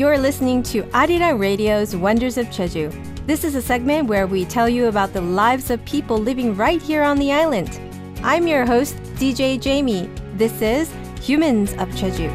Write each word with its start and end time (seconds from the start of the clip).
You're 0.00 0.16
listening 0.16 0.62
to 0.72 0.82
Arirang 0.94 1.38
Radio's 1.38 1.94
Wonders 1.94 2.38
of 2.38 2.46
Jeju. 2.46 2.88
This 3.26 3.44
is 3.44 3.54
a 3.54 3.60
segment 3.60 4.08
where 4.08 4.26
we 4.26 4.46
tell 4.46 4.66
you 4.66 4.86
about 4.86 5.12
the 5.12 5.20
lives 5.20 5.68
of 5.68 5.84
people 5.84 6.16
living 6.16 6.56
right 6.56 6.80
here 6.80 7.02
on 7.02 7.18
the 7.18 7.30
island. 7.34 7.78
I'm 8.22 8.46
your 8.46 8.64
host, 8.64 8.96
DJ 9.20 9.60
Jamie. 9.60 10.08
This 10.36 10.62
is 10.62 10.90
Humans 11.20 11.74
of 11.74 11.90
Jeju. 11.90 12.30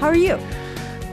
How 0.00 0.08
are 0.08 0.16
you? 0.16 0.34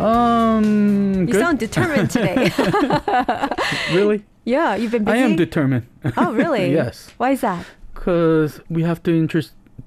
Um, 0.03 1.19
You 1.19 1.33
good. 1.33 1.39
sound 1.39 1.59
determined 1.59 2.09
today. 2.09 2.51
really? 3.93 4.25
yeah, 4.43 4.73
you've 4.75 4.91
been 4.91 5.03
busy. 5.03 5.19
I 5.19 5.21
am 5.21 5.35
determined. 5.35 5.85
Oh, 6.17 6.33
really? 6.33 6.71
yes, 6.81 7.11
Why 7.17 7.29
is 7.29 7.41
that? 7.41 7.63
because 7.93 8.59
we 8.71 8.81
have 8.81 9.03
to 9.03 9.11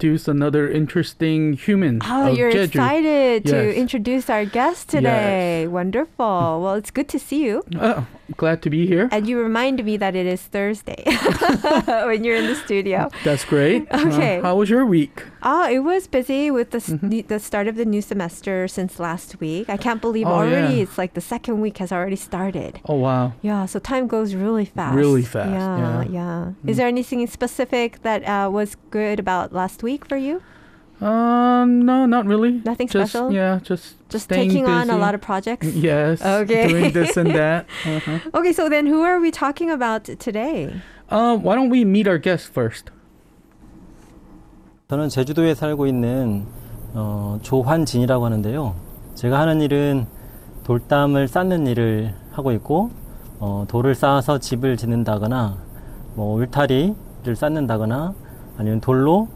introduce 0.01 0.27
another 0.27 0.67
interesting 0.67 1.53
human. 1.53 2.01
Oh, 2.03 2.25
you're 2.25 2.51
Jeju. 2.51 2.63
excited 2.63 3.45
to 3.45 3.75
introduce 3.75 4.31
our 4.31 4.45
guest 4.45 4.89
today. 4.89 5.67
Wonderful. 5.67 6.59
Well, 6.59 6.73
it's 6.73 6.89
good 6.89 7.07
to 7.09 7.19
see 7.19 7.45
you. 7.45 7.61
Oh, 7.79 8.07
glad 8.37 8.61
to 8.63 8.69
be 8.69 8.85
here. 8.87 9.09
And 9.11 9.27
you 9.27 9.39
remind 9.39 9.83
me 9.83 9.97
that 9.97 10.15
it 10.15 10.25
is 10.25 10.41
Thursday 10.41 11.03
when 12.07 12.23
you're 12.23 12.35
in 12.35 12.47
the 12.47 12.55
studio. 12.55 13.09
That's 13.23 13.45
great. 13.45 13.87
Uh, 13.91 14.07
Okay. 14.11 14.41
how 14.41 14.55
was 14.55 14.69
your 14.69 14.85
week? 14.85 15.23
Oh, 15.43 15.69
it 15.69 15.79
was 15.79 16.07
busy 16.07 16.51
with 16.51 16.71
the, 16.71 16.79
Mm-hmm. 16.79 17.09
the 17.09 17.21
the 17.23 17.39
start 17.39 17.67
of 17.67 17.75
the 17.75 17.85
new 17.85 18.01
semester 18.01 18.67
since 18.67 18.99
last 18.99 19.39
week. 19.39 19.69
I 19.69 19.77
can't 19.77 20.01
believe 20.01 20.27
Oh, 20.27 20.31
already 20.41 20.75
yeah. 20.77 20.83
it's 20.83 20.97
like 20.97 21.13
the 21.13 21.21
second 21.21 21.61
week 21.61 21.77
has 21.77 21.91
already 21.91 22.15
started. 22.17 22.79
Oh 22.85 22.95
wow. 22.95 23.33
Yeah, 23.41 23.65
so 23.65 23.79
time 23.79 24.07
goes 24.07 24.33
really 24.35 24.65
fast. 24.65 24.95
Really 24.95 25.23
fast, 25.23 25.49
Yeah, 25.51 26.03
yeah. 26.03 26.53
yeah. 26.63 26.69
Is 26.69 26.77
there 26.77 26.87
anything 26.87 27.25
specific 27.27 28.01
that 28.03 28.21
uh, 28.27 28.49
was 28.51 28.75
good 28.91 29.19
about 29.19 29.53
last 29.53 29.83
week 29.83 30.05
for 30.05 30.17
you? 30.17 30.41
Um, 31.01 31.83
no, 31.85 32.05
not 32.05 32.25
really. 32.27 32.61
Nothing 32.63 32.87
just, 32.87 33.11
special? 33.11 33.31
Yeah, 33.33 33.59
just 33.63 33.95
Just 34.09 34.29
taking 34.29 34.67
on 34.67 34.83
a 34.89 34.93
busy. 34.93 34.99
lot 34.99 35.15
of 35.15 35.21
projects? 35.21 35.65
Yes. 35.73 36.21
Okay. 36.21 36.67
Doing 36.67 36.91
this 36.93 37.17
and 37.17 37.31
that. 37.33 37.65
Uh-huh. 37.85 38.19
Okay, 38.35 38.53
so 38.53 38.69
then 38.69 38.85
who 38.85 39.01
are 39.01 39.19
we 39.19 39.31
talking 39.31 39.71
about 39.71 40.03
today? 40.05 40.69
Uh, 41.09 41.35
why 41.37 41.55
don't 41.55 41.69
we 41.69 41.83
meet 41.85 42.07
our 42.07 42.19
guest 42.19 42.53
first? 42.53 42.91
저는 44.89 45.09
제주도에 45.09 45.55
살고 45.55 45.87
있는 45.87 46.45
어, 46.93 47.39
조환진이라고 47.41 48.25
하는데요. 48.25 48.75
제가 49.15 49.39
하는 49.39 49.61
일은 49.61 50.05
돌담을 50.65 51.27
쌓는 51.27 51.65
일을 51.67 52.13
하고 52.31 52.51
있고 52.51 52.91
어, 53.39 53.65
돌을 53.67 53.95
쌓아서 53.95 54.37
집을 54.37 54.77
짓는다거나 54.77 55.57
뭐 56.15 56.35
울타리를 56.35 57.35
쌓는다거나 57.35 58.13
아니면 58.57 58.81
돌로 58.81 59.29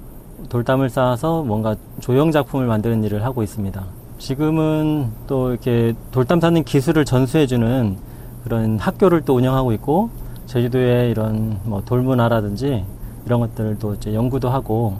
돌담을 0.49 0.89
쌓아서 0.89 1.43
뭔가 1.43 1.75
조형 1.99 2.31
작품을 2.31 2.67
만드는 2.67 3.03
일을 3.03 3.23
하고 3.23 3.43
있습니다. 3.43 3.85
지금은 4.17 5.11
또 5.27 5.51
이렇게 5.51 5.93
돌담 6.11 6.39
쌓는 6.39 6.63
기술을 6.63 7.05
전수해주는 7.05 7.97
그런 8.43 8.79
학교를 8.79 9.21
또 9.21 9.35
운영하고 9.35 9.73
있고 9.73 10.09
제주도의 10.45 11.11
이런 11.11 11.59
뭐 11.63 11.81
돌문화라든지 11.83 12.85
이런 13.25 13.39
것들을 13.39 13.79
또 13.79 13.95
이제 13.95 14.13
연구도 14.13 14.49
하고 14.49 14.97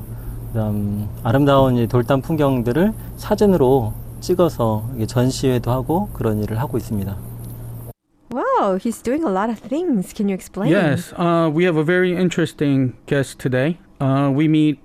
그다음 0.52 1.08
아름다운 1.24 1.78
이 1.78 1.88
돌담 1.88 2.22
풍경들을 2.22 2.94
사진으로 3.18 3.94
찍어서 4.20 4.84
이게 4.96 5.06
전시회도 5.06 5.70
하고 5.70 6.10
그런 6.14 6.42
일을 6.42 6.60
하고 6.60 6.78
있습니다. 6.78 7.16
Wow, 8.34 8.78
he's 8.78 9.02
doing 9.04 9.24
a 9.24 9.32
lot 9.32 9.52
of 9.52 9.62
things. 9.62 10.14
Can 10.14 10.28
you 10.28 10.34
explain? 10.34 10.72
Yes, 10.72 11.14
uh, 11.18 11.50
we 11.54 11.66
have 11.66 11.78
a 11.78 11.84
very 11.84 12.18
interesting 12.18 12.94
guest 13.06 13.38
today. 13.38 13.78
Uh, 14.02 14.32
we 14.34 14.48
meet 14.48 14.80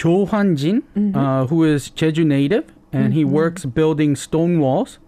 Jo 0.00 0.26
Hwan-jin, 0.26 0.78
Mm-hmm. 0.96 1.16
uh, 1.16 1.46
who 1.50 1.58
is 1.74 1.90
Jeju 1.98 2.24
native, 2.24 2.64
and 2.92 3.12
he 3.18 3.24
works 3.40 3.62
building 3.80 4.16
stone 4.16 4.54
walls, 4.64 4.98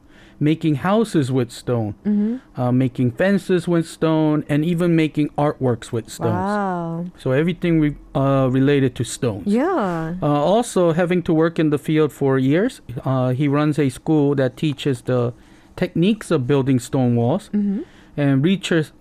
making 0.50 0.74
houses 0.88 1.26
with 1.38 1.50
stone, 1.62 1.94
Mm-hmm. 2.04 2.60
uh, 2.60 2.72
making 2.84 3.08
fences 3.20 3.62
with 3.72 3.86
stone, 3.98 4.38
and 4.52 4.64
even 4.72 4.94
making 5.04 5.28
artworks 5.46 5.92
with 5.94 6.06
stones. 6.10 6.32
Wow. 6.52 7.06
So 7.22 7.30
everything 7.32 7.74
re- 7.84 7.96
uh, 8.14 8.48
related 8.58 8.94
to 8.98 9.04
stones. 9.04 9.46
Yeah. 9.46 10.14
Uh, 10.22 10.26
also, 10.54 10.92
having 10.92 11.22
to 11.28 11.32
work 11.42 11.58
in 11.58 11.70
the 11.70 11.78
field 11.78 12.10
for 12.12 12.32
years, 12.38 12.80
uh, 13.04 13.30
he 13.40 13.46
runs 13.58 13.78
a 13.78 13.88
school 13.88 14.34
that 14.40 14.56
teaches 14.56 15.02
the 15.02 15.32
techniques 15.76 16.30
of 16.30 16.46
building 16.46 16.78
stone 16.80 17.12
walls 17.16 17.44
Mm-hmm. 17.54 17.80
and 18.16 18.44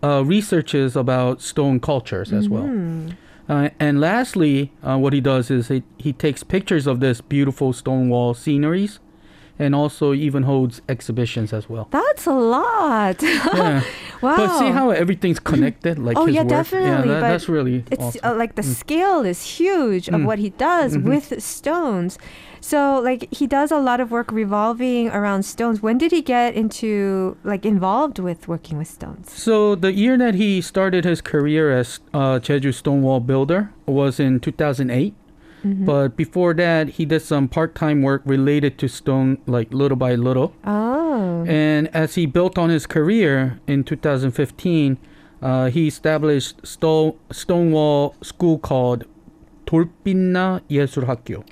uh, 0.03 0.23
researches 0.35 0.95
about 0.95 1.41
stone 1.41 1.79
cultures 1.79 2.31
as 2.39 2.47
well. 2.53 2.67
Uh, 3.49 3.69
and 3.79 3.99
lastly, 3.99 4.71
uh, 4.83 4.97
what 4.97 5.13
he 5.13 5.21
does 5.21 5.49
is 5.51 5.67
he, 5.67 5.83
he 5.97 6.13
takes 6.13 6.43
pictures 6.43 6.87
of 6.87 6.99
this 6.99 7.21
beautiful 7.21 7.73
stone 7.73 8.09
wall 8.09 8.33
sceneries 8.33 8.99
and 9.59 9.75
also 9.75 10.13
even 10.13 10.43
holds 10.43 10.81
exhibitions 10.89 11.53
as 11.53 11.69
well. 11.69 11.87
That's 11.91 12.25
a 12.25 12.33
lot. 12.33 13.21
Yeah. 13.53 13.83
Wow. 14.21 14.35
But 14.37 14.57
see 14.59 14.69
how 14.69 14.89
everything's 14.91 15.39
connected? 15.51 15.99
Like 15.99 16.17
Oh, 16.17 16.25
his 16.25 16.35
yeah, 16.35 16.41
work? 16.41 16.49
definitely, 16.49 16.89
Yeah, 16.89 17.01
that, 17.15 17.21
but 17.21 17.29
that's 17.29 17.49
really 17.49 17.83
it's 17.91 18.01
awesome. 18.03 18.21
uh, 18.23 18.35
like 18.35 18.55
the 18.55 18.63
scale 18.63 19.21
is 19.25 19.41
huge 19.59 20.07
of 20.07 20.15
Mm. 20.21 20.25
what 20.25 20.39
he 20.39 20.49
does 20.51 20.95
Mhm. 20.97 21.03
with 21.03 21.41
stones. 21.43 22.17
So 22.63 22.99
like 22.99 23.27
he 23.33 23.47
does 23.47 23.71
a 23.71 23.79
lot 23.79 23.99
of 23.99 24.11
work 24.11 24.31
revolving 24.31 25.09
around 25.09 25.43
stones. 25.43 25.81
When 25.81 25.97
did 25.97 26.11
he 26.11 26.21
get 26.21 26.53
into 26.53 27.35
like 27.43 27.65
involved 27.65 28.19
with 28.19 28.47
working 28.47 28.77
with 28.77 28.87
stones? 28.87 29.31
So 29.33 29.73
the 29.75 29.91
year 29.93 30.15
that 30.17 30.35
he 30.35 30.61
started 30.61 31.03
his 31.03 31.21
career 31.21 31.71
as 31.71 31.99
uh, 32.13 32.37
Jeju 32.39 32.73
Stonewall 32.73 33.19
builder 33.19 33.71
was 33.87 34.19
in 34.19 34.39
2008. 34.39 35.15
Mm-hmm. 35.63 35.85
But 35.85 36.17
before 36.17 36.53
that, 36.55 36.89
he 36.89 37.05
did 37.05 37.21
some 37.21 37.47
part-time 37.47 38.01
work 38.01 38.21
related 38.25 38.77
to 38.79 38.87
stone, 38.87 39.37
like 39.45 39.73
little 39.73 39.97
by 39.97 40.15
little. 40.15 40.53
Oh. 40.65 41.45
And 41.47 41.87
as 41.93 42.15
he 42.15 42.25
built 42.25 42.57
on 42.57 42.69
his 42.69 42.87
career 42.87 43.59
in 43.67 43.83
2015, 43.83 44.97
uh, 45.41 45.69
he 45.69 45.87
established 45.87 46.65
Sto- 46.65 47.15
Stonewall 47.31 48.15
School 48.21 48.57
called 48.57 49.05
Dolpinna 49.65 50.61
예술학교. 50.69 51.43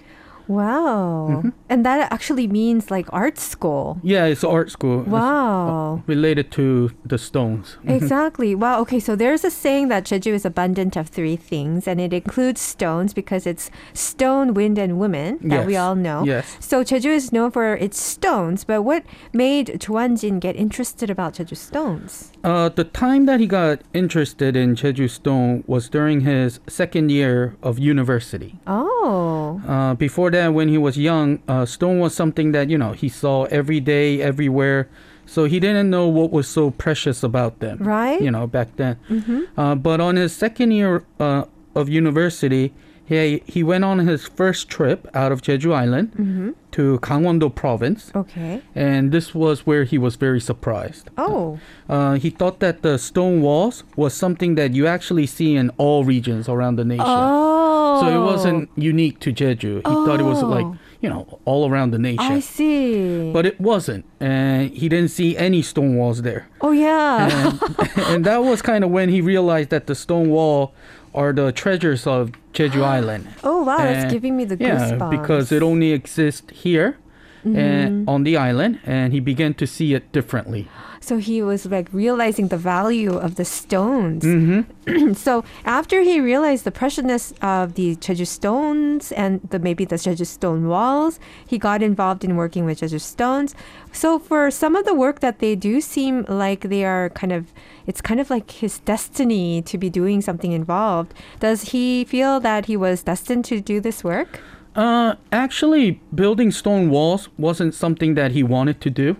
Wow. 0.50 1.44
Mhm. 1.46 1.54
And 1.70 1.86
that 1.86 2.12
actually 2.12 2.48
means 2.48 2.90
like 2.90 3.08
art 3.14 3.38
school. 3.38 4.00
Yeah, 4.02 4.26
it's 4.26 4.44
art 4.44 4.72
school. 4.72 5.02
It's, 5.06 5.14
uh, 5.14 5.22
Wow. 5.22 6.02
related 6.08 6.50
to 6.58 6.90
the 7.06 7.18
stones. 7.18 7.78
Exactly. 7.86 8.56
Wow. 8.56 8.82
Okay. 8.82 9.00
So 9.00 9.16
there's 9.16 9.46
a 9.46 9.52
saying 9.52 9.90
that 9.94 10.06
Jeju 10.10 10.34
is 10.34 10.46
abundant 10.46 10.98
of 10.98 11.08
three 11.08 11.36
things, 11.38 11.88
and 11.88 12.02
it 12.02 12.12
includes 12.14 12.60
stones 12.62 13.14
because 13.14 13.46
it's 13.46 13.70
stone, 13.94 14.54
wind, 14.58 14.78
and 14.82 14.98
women 14.98 15.38
that 15.44 15.68
we 15.70 15.78
all 15.78 15.96
know. 15.96 16.24
Yes. 16.26 16.58
So 16.60 16.84
Jeju 16.84 17.12
is 17.14 17.32
known 17.32 17.52
for 17.52 17.76
its 17.78 18.02
stones, 18.02 18.64
but 18.66 18.82
what 18.82 19.04
made 19.34 19.78
Jin 19.80 20.40
get 20.40 20.56
interested 20.56 21.10
about 21.14 21.34
Jeju 21.38 21.56
stones? 21.56 22.32
Uh, 22.44 22.70
the 22.74 22.86
time 22.86 23.26
that 23.30 23.40
he 23.40 23.46
got 23.48 23.82
interested 23.94 24.56
in 24.56 24.74
Jeju 24.76 25.10
stone 25.10 25.64
was 25.68 25.90
during 25.90 26.22
his 26.22 26.60
second 26.68 27.12
year 27.12 27.54
of 27.62 27.78
university. 27.78 28.58
Oh. 28.66 29.62
Uh, 29.68 29.94
before 29.94 30.32
that, 30.32 30.39
when 30.48 30.70
he 30.70 30.78
was 30.78 30.98
young, 30.98 31.42
uh, 31.48 31.66
stone 31.66 32.00
was 32.00 32.16
something 32.16 32.52
that 32.54 32.70
you 32.70 32.78
know 32.78 32.94
he 32.94 33.10
saw 33.10 33.44
every 33.46 33.80
day, 33.80 34.22
everywhere. 34.22 34.88
So 35.26 35.46
he 35.46 35.60
didn't 35.60 35.92
know 35.92 36.08
what 36.08 36.32
was 36.32 36.48
so 36.48 36.72
precious 36.72 37.22
about 37.22 37.60
them. 37.60 37.78
Right? 37.78 38.20
You 38.20 38.32
know, 38.32 38.48
back 38.48 38.76
then. 38.78 38.98
Mm-hmm. 39.10 39.60
Uh, 39.60 39.76
but 39.76 40.02
on 40.02 40.16
his 40.16 40.36
second 40.36 40.72
year 40.72 41.06
uh, 41.20 41.46
of 41.76 41.88
university, 41.88 42.74
he 43.10 43.42
he 43.56 43.62
went 43.72 43.84
on 43.84 43.98
his 44.12 44.22
first 44.40 44.70
trip 44.76 45.00
out 45.14 45.32
of 45.34 45.42
Jeju 45.42 45.72
Island 45.84 46.08
Mm-hmm. 46.14 46.50
to 46.78 46.84
Gangwon-do 47.08 47.50
province, 47.50 48.12
Okay. 48.16 48.62
and 48.76 49.12
this 49.12 49.34
was 49.34 49.66
where 49.66 49.84
he 49.92 49.98
was 50.06 50.14
very 50.28 50.40
surprised. 50.52 51.10
Oh. 51.18 51.58
Uh, 51.90 52.14
he 52.24 52.30
thought 52.30 52.60
that 52.66 52.76
the 52.88 52.98
stone 53.10 53.42
walls 53.42 53.84
was 53.96 54.14
something 54.14 54.56
that 54.60 54.70
you 54.78 54.86
actually 54.96 55.26
see 55.26 55.56
in 55.62 55.68
all 55.84 56.04
regions 56.16 56.48
around 56.48 56.76
the 56.78 56.86
nation. 56.86 57.06
Oh. 57.08 58.02
So 58.02 58.06
it 58.18 58.24
wasn't 58.32 58.70
unique 58.78 59.18
to 59.26 59.34
Jeju. 59.34 59.76
He 59.78 59.96
thought 60.06 60.20
it 60.20 60.30
was 60.36 60.44
like, 60.44 60.66
Oh. 60.66 60.78
you 61.02 61.10
know, 61.10 61.40
all 61.46 61.64
around 61.70 61.90
the 61.92 62.00
nation. 62.00 62.32
I 62.38 62.40
see. 62.40 63.32
But 63.34 63.46
it 63.46 63.58
wasn't. 63.60 64.06
And 64.22 64.70
he 64.82 64.88
didn't 64.94 65.10
see 65.20 65.36
any 65.48 65.62
stone 65.72 65.98
walls 66.00 66.22
there. 66.22 66.44
oh 66.62 66.72
yeah. 66.72 67.50
And, 67.50 67.58
and 68.12 68.20
that 68.30 68.44
was 68.50 68.62
kind 68.62 68.84
of 68.86 68.90
when 68.92 69.10
he 69.10 69.20
realized 69.22 69.70
that 69.72 69.88
the 69.88 69.96
stone 69.96 70.30
wall 70.30 70.72
are 71.14 71.34
the 71.34 71.52
treasures 71.52 72.06
of 72.08 72.32
Jeju 72.54 72.84
Island. 72.98 73.28
oh 73.44 73.64
wow, 73.64 73.78
that's 73.78 74.12
giving 74.12 74.36
me 74.38 74.46
the 74.46 74.58
goosebumps. 74.58 75.00
Yeah, 75.00 75.10
because 75.10 75.52
it 75.52 75.62
only 75.64 75.92
exists 75.92 76.52
here 76.54 76.98
and 77.44 78.06
Mhm. 78.06 78.10
on 78.10 78.24
the 78.24 78.38
island, 78.38 78.80
and 78.86 79.14
he 79.14 79.20
began 79.20 79.54
to 79.56 79.66
see 79.66 79.94
it 79.94 80.12
differently. 80.12 80.68
So 81.02 81.18
he 81.18 81.42
was 81.42 81.66
like 81.66 81.88
realizing 81.94 82.50
the 82.50 82.58
value 82.58 83.14
of 83.16 83.36
the 83.36 83.46
stones. 83.46 84.24
Mm-hmm. 84.26 85.14
so 85.26 85.46
after 85.64 86.02
he 86.02 86.20
realized 86.20 86.66
the 86.66 86.72
preciousness 86.72 87.34
of 87.42 87.76
the 87.76 87.96
Jeju 87.96 88.28
stones 88.28 89.14
and 89.14 89.40
the 89.50 89.60
maybe 89.60 89.86
the 89.86 89.96
Jeju 89.96 90.28
stone 90.28 90.68
walls, 90.68 91.18
he 91.48 91.58
got 91.58 91.82
involved 91.82 92.24
in 92.26 92.36
working 92.36 92.66
with 92.66 92.82
Jeju 92.82 93.00
stones. 93.00 93.56
So 93.94 94.20
for 94.20 94.52
some 94.52 94.76
of 94.76 94.84
the 94.86 94.94
work 94.94 95.22
that 95.22 95.40
they 95.40 95.56
do 95.56 95.80
seem 95.80 96.26
like 96.28 96.62
they 96.68 96.84
are 96.84 97.10
kind 97.12 97.32
of 97.32 97.54
it's 97.88 98.02
kind 98.02 98.20
of 98.20 98.30
like 98.30 98.52
his 98.52 98.80
destiny 98.80 99.62
to 99.64 99.78
be 99.78 99.90
doing 99.90 100.22
something 100.22 100.52
involved. 100.52 101.14
Does 101.40 101.72
he 101.72 102.04
feel 102.04 102.40
that 102.42 102.66
he 102.66 102.76
was 102.76 103.04
destined 103.04 103.46
to 103.46 103.62
do 103.62 103.80
this 103.80 104.04
work? 104.04 104.42
Uh, 104.80 105.16
actually, 105.32 106.00
building 106.16 106.52
stone 106.52 106.90
walls 106.90 107.28
wasn't 107.38 107.74
something 107.74 108.16
that 108.16 108.32
he 108.32 108.42
wanted 108.44 108.80
to 108.82 108.90
do. 108.90 109.18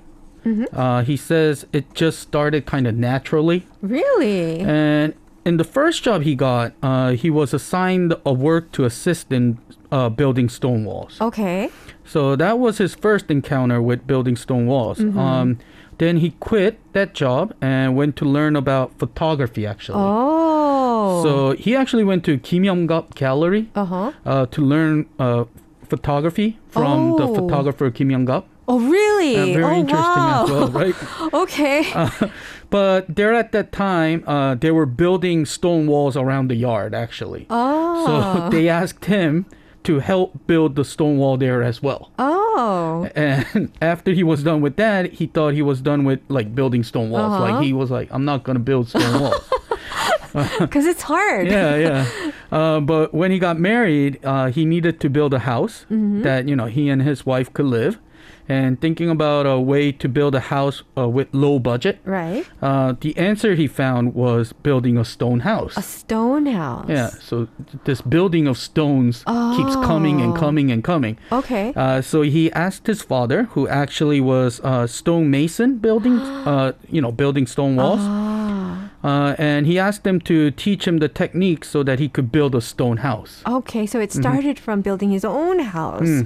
Uh, 0.74 1.04
he 1.04 1.16
says 1.18 1.66
it 1.74 1.94
just 1.94 2.18
started 2.20 2.66
kind 2.66 2.88
of 2.88 2.96
naturally. 2.96 3.68
Really? 3.82 4.62
And 4.62 5.14
in 5.46 5.58
the 5.58 5.64
first 5.64 6.02
job 6.02 6.24
he 6.24 6.34
got, 6.34 6.74
uh, 6.82 7.12
he 7.12 7.30
was 7.30 7.54
assigned 7.54 8.16
a 8.26 8.34
work 8.34 8.72
to 8.72 8.86
assist 8.86 9.32
in 9.32 9.60
uh, 9.92 10.10
building 10.10 10.50
stone 10.50 10.86
walls. 10.86 11.18
okay. 11.22 11.70
So 12.04 12.36
that 12.38 12.58
was 12.58 12.80
his 12.80 12.96
first 12.96 13.30
encounter 13.30 13.80
with 13.82 14.08
building 14.08 14.36
stone 14.36 14.66
walls. 14.66 15.00
Um, 15.00 15.60
then 16.00 16.18
he 16.18 16.32
quit 16.40 16.80
that 16.94 17.14
job 17.14 17.54
and 17.62 17.96
went 17.96 18.16
to 18.18 18.26
learn 18.26 18.56
about 18.56 18.98
photography. 18.98 19.66
Actually, 19.68 20.00
Oh. 20.02 21.22
so 21.24 21.52
he 21.54 21.76
actually 21.76 22.04
went 22.04 22.24
to 22.26 22.38
Kim 22.40 22.64
Young-gap 22.64 23.14
Gallery 23.16 23.70
Uh 23.76 23.86
huh. 23.86 24.12
uh, 24.26 24.46
to 24.48 24.62
learn 24.62 25.06
uh, 25.20 25.44
photography 25.88 26.58
from 26.70 27.16
the 27.18 27.24
Oh. 27.28 27.36
photographer 27.36 27.90
Kim 27.92 28.10
Young-gap. 28.12 28.46
Oh, 28.72 28.80
really? 28.80 29.36
Uh, 29.36 29.46
very 29.60 29.64
oh, 29.78 29.80
interesting 29.80 30.24
wow. 30.30 30.44
as 30.46 30.52
well, 30.52 30.68
right? 30.70 30.96
okay. 31.34 31.84
But 32.70 33.16
there 33.16 33.34
at 33.34 33.52
that 33.52 33.72
time, 33.72 34.24
uh, 34.28 34.54
they 34.54 34.70
were 34.70 34.86
building 34.86 35.48
stone 35.48 35.88
walls 35.88 36.16
around 36.16 36.50
the 36.50 36.56
yard. 36.56 36.94
Actually, 36.94 37.48
oh. 37.50 38.06
so 38.06 38.50
they 38.54 38.70
asked 38.70 39.06
him 39.06 39.46
to 39.84 40.00
help 40.00 40.46
build 40.48 40.76
the 40.76 40.84
stone 40.84 41.18
wall 41.18 41.38
there 41.38 41.64
as 41.64 41.82
well. 41.82 42.12
oh. 42.20 43.10
And 43.16 43.72
after 43.82 44.12
he 44.12 44.24
was 44.24 44.44
done 44.44 44.60
with 44.62 44.76
that, 44.76 45.14
he 45.14 45.28
thought 45.28 45.54
he 45.54 45.62
was 45.62 45.82
done 45.82 46.04
with 46.04 46.20
like 46.28 46.54
building 46.54 46.84
stone 46.84 47.10
walls. 47.10 47.34
Uh-huh. 47.34 47.54
Like 47.54 47.64
he 47.64 47.72
was 47.74 47.90
like, 47.90 48.10
I'm 48.12 48.26
not 48.26 48.44
gonna 48.44 48.60
build 48.60 48.90
stone 48.90 49.22
walls. 49.22 49.50
Because 50.60 50.86
it's 50.92 51.02
hard. 51.04 51.48
yeah, 51.52 51.76
yeah. 51.76 52.32
Uh, 52.52 52.80
but 52.82 53.14
when 53.14 53.32
he 53.32 53.40
got 53.40 53.58
married, 53.60 54.20
uh, 54.26 54.48
he 54.52 54.66
needed 54.66 55.00
to 55.00 55.10
build 55.10 55.34
a 55.34 55.40
house 55.40 55.86
Mm-hmm. 55.90 56.22
that 56.24 56.48
you 56.50 56.56
know 56.56 56.66
he 56.66 56.90
and 56.90 57.02
his 57.02 57.26
wife 57.26 57.52
could 57.54 57.66
live. 57.68 57.98
And 58.52 58.82
thinking 58.82 59.12
about 59.12 59.46
a 59.46 59.60
way 59.60 59.92
to 59.92 60.10
build 60.10 60.34
a 60.34 60.40
house 60.40 60.82
uh, 60.98 61.08
with 61.08 61.28
low 61.34 61.60
budget, 61.60 62.00
Right. 62.04 62.44
uh, 62.64 62.96
the 63.00 63.16
answer 63.16 63.54
he 63.54 63.68
found 63.68 64.16
was 64.16 64.54
building 64.54 64.98
a 64.98 65.06
stone 65.06 65.42
house. 65.42 65.78
A 65.78 65.84
stone 65.84 66.48
house. 66.48 66.88
yeah, 66.90 67.10
so 67.22 67.46
th- 67.46 67.84
this 67.86 68.02
building 68.02 68.48
of 68.48 68.58
stones 68.58 69.24
keeps 69.56 69.76
coming 69.86 70.20
and 70.22 70.34
Oh. 70.34 70.40
coming 70.40 70.72
and 70.72 70.84
coming. 70.84 71.18
Okay. 71.32 71.74
Uh, 71.76 72.02
so 72.02 72.24
he 72.24 72.52
asked 72.54 72.88
his 72.88 73.04
father, 73.04 73.44
who 73.54 73.68
actually 73.68 74.20
was 74.20 74.60
a 74.64 74.88
stone 74.88 75.30
mason, 75.30 75.78
building, 75.78 76.18
uh, 76.52 76.72
you 76.90 77.02
know, 77.02 77.12
building 77.12 77.46
stone 77.46 77.76
walls, 77.76 78.02
ah. 78.02 78.90
uh, 79.04 79.36
and 79.38 79.68
he 79.68 79.78
asked 79.78 80.08
him 80.08 80.20
to 80.22 80.50
teach 80.52 80.88
him 80.88 80.98
the 80.98 81.08
techniques 81.08 81.70
so 81.70 81.84
that 81.84 82.00
he 82.00 82.10
could 82.10 82.32
build 82.32 82.56
a 82.56 82.62
stone 82.62 82.98
house. 82.98 83.44
Okay, 83.46 83.86
so 83.86 84.00
Mm-hmm. 84.00 84.04
it 84.06 84.12
started 84.12 84.58
from 84.60 84.82
building 84.82 85.12
his 85.12 85.24
own 85.24 85.60
house. 85.60 86.08
Hmm. 86.10 86.22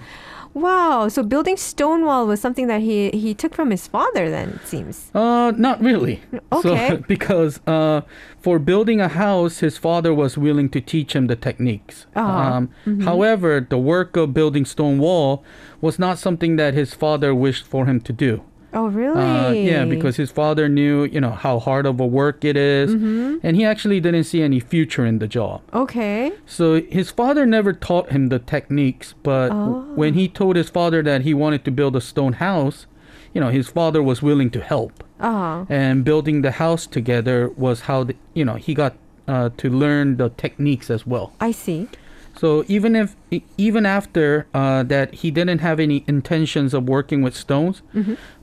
Wow. 0.53 1.07
So 1.07 1.23
building 1.23 1.57
stone 1.57 2.05
wall 2.05 2.27
was 2.27 2.39
something 2.39 2.67
that 2.67 2.81
he 2.81 3.09
he 3.09 3.33
took 3.33 3.55
from 3.55 3.71
his 3.71 3.87
father. 3.87 4.29
Then 4.29 4.59
it 4.61 4.67
seems. 4.67 5.11
Uh, 5.13 5.51
not 5.57 5.81
really. 5.81 6.21
Okay. 6.51 6.89
So, 6.89 6.97
because 7.07 7.59
uh, 7.65 8.01
for 8.39 8.59
building 8.59 9.01
a 9.01 9.07
house, 9.07 9.59
his 9.59 9.77
father 9.77 10.13
was 10.13 10.37
willing 10.37 10.69
to 10.69 10.81
teach 10.81 11.15
him 11.15 11.27
the 11.27 11.35
techniques. 11.35 12.05
Uh-huh. 12.15 12.67
Um, 12.85 13.01
However, 13.01 13.65
the 13.67 13.77
work 13.77 14.15
of 14.15 14.33
building 14.33 14.65
stone 14.65 14.99
wall 14.99 15.43
was 15.81 15.97
not 15.97 16.19
something 16.19 16.55
that 16.57 16.73
his 16.73 16.93
father 16.93 17.33
wished 17.33 17.65
for 17.65 17.85
him 17.85 17.99
to 18.01 18.13
do. 18.13 18.43
Oh, 18.73 18.87
really? 18.87 19.21
Uh, 19.21 19.51
yeah, 19.51 19.85
because 19.85 20.15
his 20.17 20.31
father 20.31 20.67
knew, 20.67 21.03
you 21.05 21.21
know, 21.21 21.31
how 21.31 21.59
hard 21.59 21.85
of 21.85 21.99
a 21.99 22.05
work 22.07 22.43
it 22.43 22.57
is, 22.57 22.93
Mm-hmm. 22.95 23.37
and 23.45 23.55
he 23.55 23.63
actually 23.65 23.99
didn't 23.99 24.23
see 24.25 24.41
any 24.41 24.59
future 24.59 25.05
in 25.05 25.19
the 25.19 25.27
job. 25.27 25.61
Okay. 25.73 26.31
So 26.45 26.81
his 26.81 27.11
father 27.11 27.45
never 27.45 27.71
taught 27.73 28.11
him 28.11 28.29
the 28.29 28.39
techniques, 28.39 29.13
but 29.23 29.51
Oh. 29.51 29.85
when 29.95 30.13
he 30.15 30.27
told 30.27 30.55
his 30.55 30.69
father 30.69 31.03
that 31.03 31.21
he 31.21 31.33
wanted 31.33 31.63
to 31.65 31.71
build 31.71 31.95
a 31.95 32.01
stone 32.01 32.33
house, 32.33 32.87
you 33.33 33.41
know, 33.41 33.49
his 33.49 33.67
father 33.69 34.01
was 34.03 34.21
willing 34.21 34.49
to 34.51 34.59
help. 34.61 35.03
Uh 35.19 35.65
And 35.69 36.03
building 36.03 36.41
the 36.41 36.51
house 36.51 36.85
together 36.87 37.49
was 37.55 37.81
how, 37.81 38.03
the, 38.05 38.15
you 38.33 38.43
know, 38.45 38.55
he 38.55 38.73
got 38.73 38.93
uh, 39.27 39.49
to 39.57 39.69
learn 39.69 40.17
the 40.17 40.29
techniques 40.29 40.89
as 40.89 41.07
well. 41.07 41.31
I 41.39 41.51
see. 41.51 41.87
So 42.35 42.65
even 42.67 42.95
if 42.95 43.15
even 43.57 43.85
after 43.85 44.47
uh, 44.53 44.83
that 44.83 45.13
he 45.15 45.31
didn't 45.31 45.59
have 45.59 45.79
any 45.79 46.03
intentions 46.07 46.73
of 46.73 46.87
working 46.89 47.21
with 47.21 47.35
stones, 47.35 47.81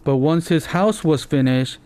but 0.05 0.17
once 0.17 0.49
his 0.49 0.67
house 0.67 1.03
was 1.05 1.25
finished, 1.25 1.79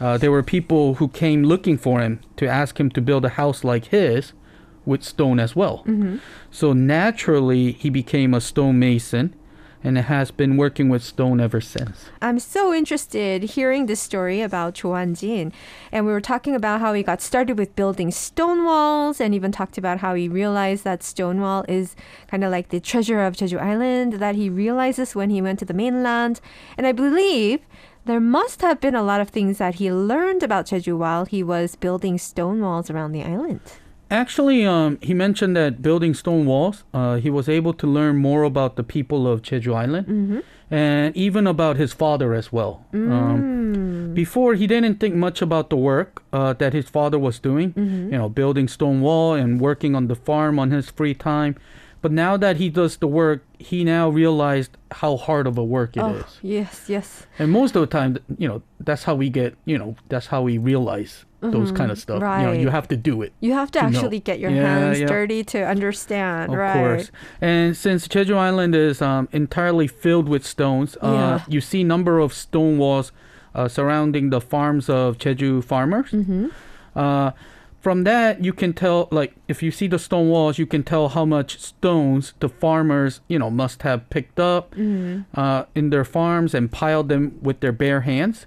uh, 0.00 0.18
there 0.18 0.30
were 0.30 0.42
people 0.42 0.94
who 0.94 1.08
came 1.08 1.44
looking 1.44 1.78
for 1.78 2.00
him 2.00 2.20
to 2.36 2.46
ask 2.46 2.78
him 2.80 2.90
to 2.90 3.00
build 3.00 3.24
a 3.24 3.30
house 3.30 3.62
like 3.64 3.86
his 3.86 4.32
with 4.84 5.02
stone 5.04 5.38
as 5.38 5.54
well. 5.54 5.84
So 6.50 6.72
naturally 6.72 7.72
he 7.72 7.88
became 7.90 8.34
a 8.34 8.40
stonemason 8.40 9.34
and 9.84 9.98
it 9.98 10.02
has 10.02 10.30
been 10.30 10.56
working 10.56 10.88
with 10.88 11.02
stone 11.02 11.40
ever 11.40 11.60
since. 11.60 12.10
I'm 12.20 12.38
so 12.38 12.72
interested 12.72 13.42
hearing 13.42 13.86
this 13.86 14.00
story 14.00 14.40
about 14.40 14.74
Cho 14.74 14.94
Han-jin. 14.94 15.52
And 15.90 16.06
we 16.06 16.12
were 16.12 16.20
talking 16.20 16.54
about 16.54 16.80
how 16.80 16.92
he 16.92 17.02
got 17.02 17.20
started 17.20 17.58
with 17.58 17.76
building 17.76 18.10
stone 18.10 18.64
walls 18.64 19.20
and 19.20 19.34
even 19.34 19.52
talked 19.52 19.78
about 19.78 19.98
how 19.98 20.14
he 20.14 20.28
realized 20.28 20.84
that 20.84 21.02
stone 21.02 21.40
wall 21.40 21.64
is 21.68 21.96
kind 22.28 22.44
of 22.44 22.50
like 22.50 22.68
the 22.68 22.80
treasure 22.80 23.22
of 23.22 23.34
Jeju 23.34 23.60
Island 23.60 24.14
that 24.14 24.34
he 24.34 24.48
realizes 24.48 25.14
when 25.14 25.30
he 25.30 25.42
went 25.42 25.58
to 25.58 25.64
the 25.64 25.74
mainland. 25.74 26.40
And 26.76 26.86
I 26.86 26.92
believe 26.92 27.60
there 28.04 28.20
must 28.20 28.62
have 28.62 28.80
been 28.80 28.94
a 28.94 29.02
lot 29.02 29.20
of 29.20 29.30
things 29.30 29.58
that 29.58 29.76
he 29.76 29.92
learned 29.92 30.42
about 30.42 30.66
Jeju 30.66 30.96
while 30.98 31.24
he 31.24 31.42
was 31.42 31.76
building 31.76 32.18
stone 32.18 32.60
walls 32.60 32.90
around 32.90 33.12
the 33.12 33.22
island. 33.22 33.60
Actually, 34.12 34.66
um, 34.66 34.98
he 35.00 35.14
mentioned 35.14 35.56
that 35.56 35.80
building 35.80 36.12
stone 36.12 36.44
walls, 36.44 36.84
uh, 36.92 37.16
he 37.16 37.30
was 37.30 37.48
able 37.48 37.72
to 37.72 37.86
learn 37.86 38.16
more 38.16 38.42
about 38.42 38.76
the 38.76 38.82
people 38.84 39.26
of 39.26 39.40
Jeju 39.40 39.74
Island 39.74 40.42
and 40.70 41.16
even 41.16 41.46
about 41.46 41.76
his 41.78 41.92
father 41.94 42.34
as 42.34 42.52
well. 42.52 42.84
Um, 42.92 44.10
before, 44.12 44.52
he 44.54 44.66
didn't 44.66 44.96
think 45.00 45.14
much 45.14 45.40
about 45.40 45.70
the 45.70 45.76
work 45.76 46.22
uh, 46.30 46.52
that 46.54 46.74
his 46.74 46.90
father 46.90 47.18
was 47.18 47.38
doing, 47.38 47.72
you 48.12 48.18
know, 48.18 48.28
building 48.28 48.68
stone 48.68 49.00
wall 49.00 49.32
and 49.32 49.58
working 49.60 49.94
on 49.94 50.08
the 50.08 50.14
farm 50.14 50.58
on 50.58 50.70
his 50.70 50.90
free 50.90 51.14
time. 51.14 51.56
But 52.02 52.12
now 52.12 52.36
that 52.36 52.56
he 52.56 52.68
does 52.68 52.96
the 52.98 53.06
work, 53.06 53.44
he 53.58 53.84
now 53.84 54.10
realized 54.10 54.76
how 54.90 55.16
hard 55.16 55.46
of 55.46 55.56
a 55.56 55.64
work 55.64 55.96
it 55.96 56.00
is. 56.00 56.24
oh, 56.26 56.38
yes, 56.42 56.84
yes. 56.88 57.26
And 57.38 57.50
most 57.50 57.76
of 57.76 57.80
the 57.80 57.86
time, 57.86 58.18
you 58.36 58.48
know, 58.48 58.60
that's 58.80 59.04
how 59.04 59.14
we 59.14 59.30
get, 59.30 59.56
you 59.64 59.78
know, 59.78 59.96
that's 60.08 60.26
how 60.26 60.42
we 60.42 60.58
realize 60.58 61.24
those 61.42 61.72
kind 61.72 61.90
of 61.90 61.98
stuff. 61.98 62.20
You 62.22 62.46
know, 62.46 62.52
you 62.52 62.70
have 62.70 62.86
to 62.88 62.96
do 62.96 63.20
it. 63.22 63.32
You 63.40 63.52
have 63.52 63.70
to 63.72 63.80
To 63.80 63.90
know. 63.90 63.98
actually 63.98 64.20
get 64.20 64.38
your 64.38 64.50
Yeah, 64.50 64.62
hands 64.78 65.00
yeah. 65.00 65.06
dirty 65.06 65.42
to 65.44 65.58
understand, 65.66 66.52
Of 66.52 66.58
right? 66.58 66.74
course. 66.74 67.10
And 67.40 67.76
since 67.76 68.06
Jeju 68.08 68.36
Island 68.36 68.74
is 68.74 69.02
um, 69.02 69.28
entirely 69.32 69.86
filled 69.88 70.28
with 70.28 70.46
stones, 70.46 70.96
uh, 71.02 71.12
Yeah. 71.12 71.40
you 71.48 71.60
see 71.60 71.82
number 71.84 72.18
of 72.18 72.32
stone 72.32 72.78
walls 72.78 73.12
uh, 73.54 73.68
surrounding 73.68 74.30
the 74.30 74.40
farms 74.40 74.88
of 74.88 75.18
Jeju 75.18 75.62
farmers. 75.64 76.10
Mm-hmm. 76.12 76.46
Uh, 76.96 77.32
from 77.80 78.04
that, 78.04 78.44
you 78.44 78.52
can 78.52 78.72
tell, 78.72 79.08
like, 79.10 79.34
if 79.48 79.60
you 79.60 79.72
see 79.72 79.88
the 79.88 79.98
stone 79.98 80.28
walls, 80.28 80.56
you 80.56 80.66
can 80.66 80.84
tell 80.84 81.08
how 81.08 81.24
much 81.24 81.58
stones 81.58 82.32
the 82.38 82.48
farmers, 82.48 83.20
you 83.26 83.38
know, 83.40 83.50
must 83.50 83.82
have 83.82 84.08
picked 84.08 84.38
up 84.38 84.70
Mm-hmm. 84.76 85.22
uh, 85.38 85.64
in 85.74 85.90
their 85.90 86.04
farms 86.04 86.54
and 86.54 86.70
piled 86.70 87.08
them 87.08 87.38
with 87.42 87.58
their 87.58 87.72
bare 87.72 88.02
hands. 88.02 88.46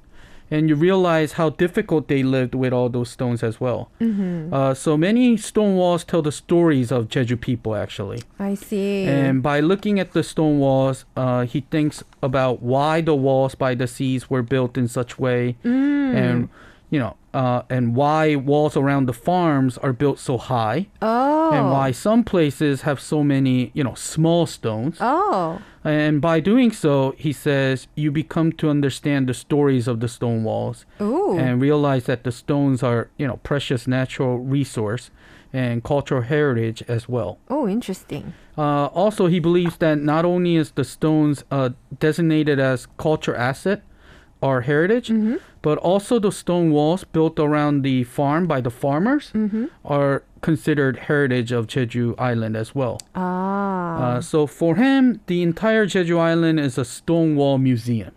And 0.55 0.69
you 0.69 0.75
realize 0.89 1.31
how 1.39 1.47
difficult 1.65 2.07
they 2.07 2.24
lived 2.24 2.55
with 2.63 2.71
all 2.77 2.89
those 2.97 3.09
stones 3.17 3.41
as 3.50 3.55
well. 3.65 3.81
Mm-hmm. 4.00 4.53
Uh, 4.53 4.74
so 4.74 4.91
many 5.07 5.25
stone 5.38 5.74
walls 5.75 6.03
tell 6.12 6.21
the 6.21 6.31
stories 6.31 6.91
of 6.95 7.07
Jeju 7.13 7.38
people, 7.50 7.75
actually. 7.75 8.21
I 8.39 8.55
see. 8.67 9.03
And 9.05 9.43
by 9.43 9.57
looking 9.71 10.00
at 10.03 10.09
the 10.13 10.24
stone 10.24 10.59
walls, 10.59 10.97
uh, 11.24 11.45
he 11.53 11.59
thinks 11.74 12.03
about 12.29 12.55
why 12.62 13.01
the 13.01 13.15
walls 13.27 13.53
by 13.65 13.75
the 13.81 13.88
seas 13.95 14.29
were 14.29 14.43
built 14.53 14.77
in 14.81 14.88
such 14.88 15.12
way, 15.25 15.41
Mm. 15.63 16.15
and 16.24 16.50
you 16.91 17.00
know, 17.00 17.13
uh, 17.35 17.63
and 17.69 17.97
why 17.97 18.33
walls 18.33 18.77
around 18.77 19.07
the 19.07 19.13
farms 19.13 19.77
are 19.79 19.91
built 19.91 20.19
so 20.19 20.37
high, 20.37 20.87
oh. 21.01 21.51
and 21.51 21.69
why 21.69 21.91
some 21.91 22.23
places 22.23 22.83
have 22.83 22.97
so 22.97 23.25
many, 23.25 23.71
you 23.73 23.83
know, 23.83 23.93
small 23.93 24.45
stones. 24.45 24.97
Oh. 25.01 25.61
And 25.83 26.21
by 26.21 26.39
doing 26.39 26.71
so, 26.71 27.13
he 27.17 27.33
says 27.33 27.87
you 27.93 28.09
become 28.09 28.53
to 28.53 28.69
understand 28.69 29.27
the 29.27 29.33
stories 29.33 29.85
of 29.85 29.99
the 29.99 30.07
stone 30.07 30.45
walls 30.45 30.85
Ooh. 31.01 31.37
and 31.37 31.61
realize 31.61 32.05
that 32.05 32.23
the 32.23 32.31
stones 32.31 32.81
are, 32.81 33.09
you 33.17 33.27
know, 33.27 33.37
precious 33.43 33.85
natural 33.85 34.37
resource 34.39 35.11
and 35.51 35.83
cultural 35.83 36.21
heritage 36.21 36.83
as 36.87 37.09
well. 37.09 37.37
oh, 37.49 37.67
interesting. 37.67 38.33
Uh, 38.57 38.85
also, 38.87 39.27
he 39.27 39.39
believes 39.41 39.77
that 39.77 39.99
not 39.99 40.23
only 40.23 40.55
is 40.55 40.71
the 40.71 40.85
stones 40.85 41.43
uh, 41.51 41.71
designated 41.99 42.59
as 42.59 42.87
culture 42.97 43.35
asset 43.35 43.83
or 44.45 44.61
heritage, 44.61 45.09
but 45.61 45.77
also 45.91 46.19
the 46.19 46.31
stone 46.31 46.67
walls 46.77 47.03
built 47.15 47.37
around 47.47 47.81
the 47.89 48.03
farm 48.17 48.43
by 48.53 48.59
the 48.61 48.69
farmers 48.83 49.31
are 49.83 50.23
considered 50.41 50.93
heritage 51.09 51.51
of 51.51 51.65
Jeju 51.73 52.13
Island 52.19 52.55
as 52.63 52.69
well. 52.79 52.95
Ah. 53.15 53.95
Uh, 53.97 54.21
so 54.21 54.45
for 54.59 54.75
him, 54.75 55.19
the 55.31 55.39
entire 55.49 55.85
Jeju 55.87 56.17
Island 56.19 56.59
is 56.59 56.77
a 56.77 56.85
stone 56.85 57.35
wall 57.39 57.57
museum. 57.57 58.11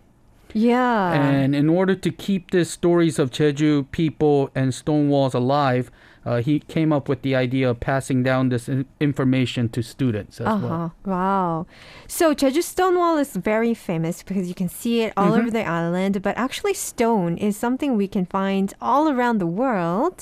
yeah. 0.53 1.13
And 1.13 1.55
in 1.61 1.67
order 1.69 1.95
to 2.05 2.09
keep 2.25 2.43
the 2.51 2.63
stories 2.65 3.19
of 3.21 3.31
Jeju 3.37 3.71
people 3.91 4.37
and 4.59 4.73
stone 4.73 5.05
walls 5.13 5.33
alive, 5.33 5.85
uh, 6.29 6.41
he 6.47 6.59
came 6.75 6.93
up 6.97 7.09
with 7.09 7.21
the 7.23 7.35
idea 7.45 7.67
of 7.71 7.79
passing 7.79 8.19
down 8.29 8.49
this 8.49 8.69
in- 8.69 8.85
information 8.99 9.63
to 9.75 9.81
students 9.81 10.39
as 10.41 10.47
Uh 10.47 10.59
well. 10.63 10.93
Wow. 11.13 11.65
So 12.07 12.35
Jeju 12.39 12.63
Stone 12.73 12.95
Wall 13.01 13.17
is 13.17 13.31
very 13.51 13.73
famous 13.73 14.15
because 14.27 14.45
you 14.51 14.57
can 14.61 14.69
see 14.69 14.95
it 15.03 15.11
all 15.17 15.33
over 15.33 15.49
the 15.59 15.65
island, 15.81 16.21
but 16.21 16.37
actually 16.37 16.75
stone 16.75 17.33
is 17.47 17.57
something 17.57 17.89
we 17.97 18.07
can 18.15 18.25
find 18.39 18.67
all 18.89 19.05
around 19.13 19.39
the 19.39 19.51
world. 19.63 20.17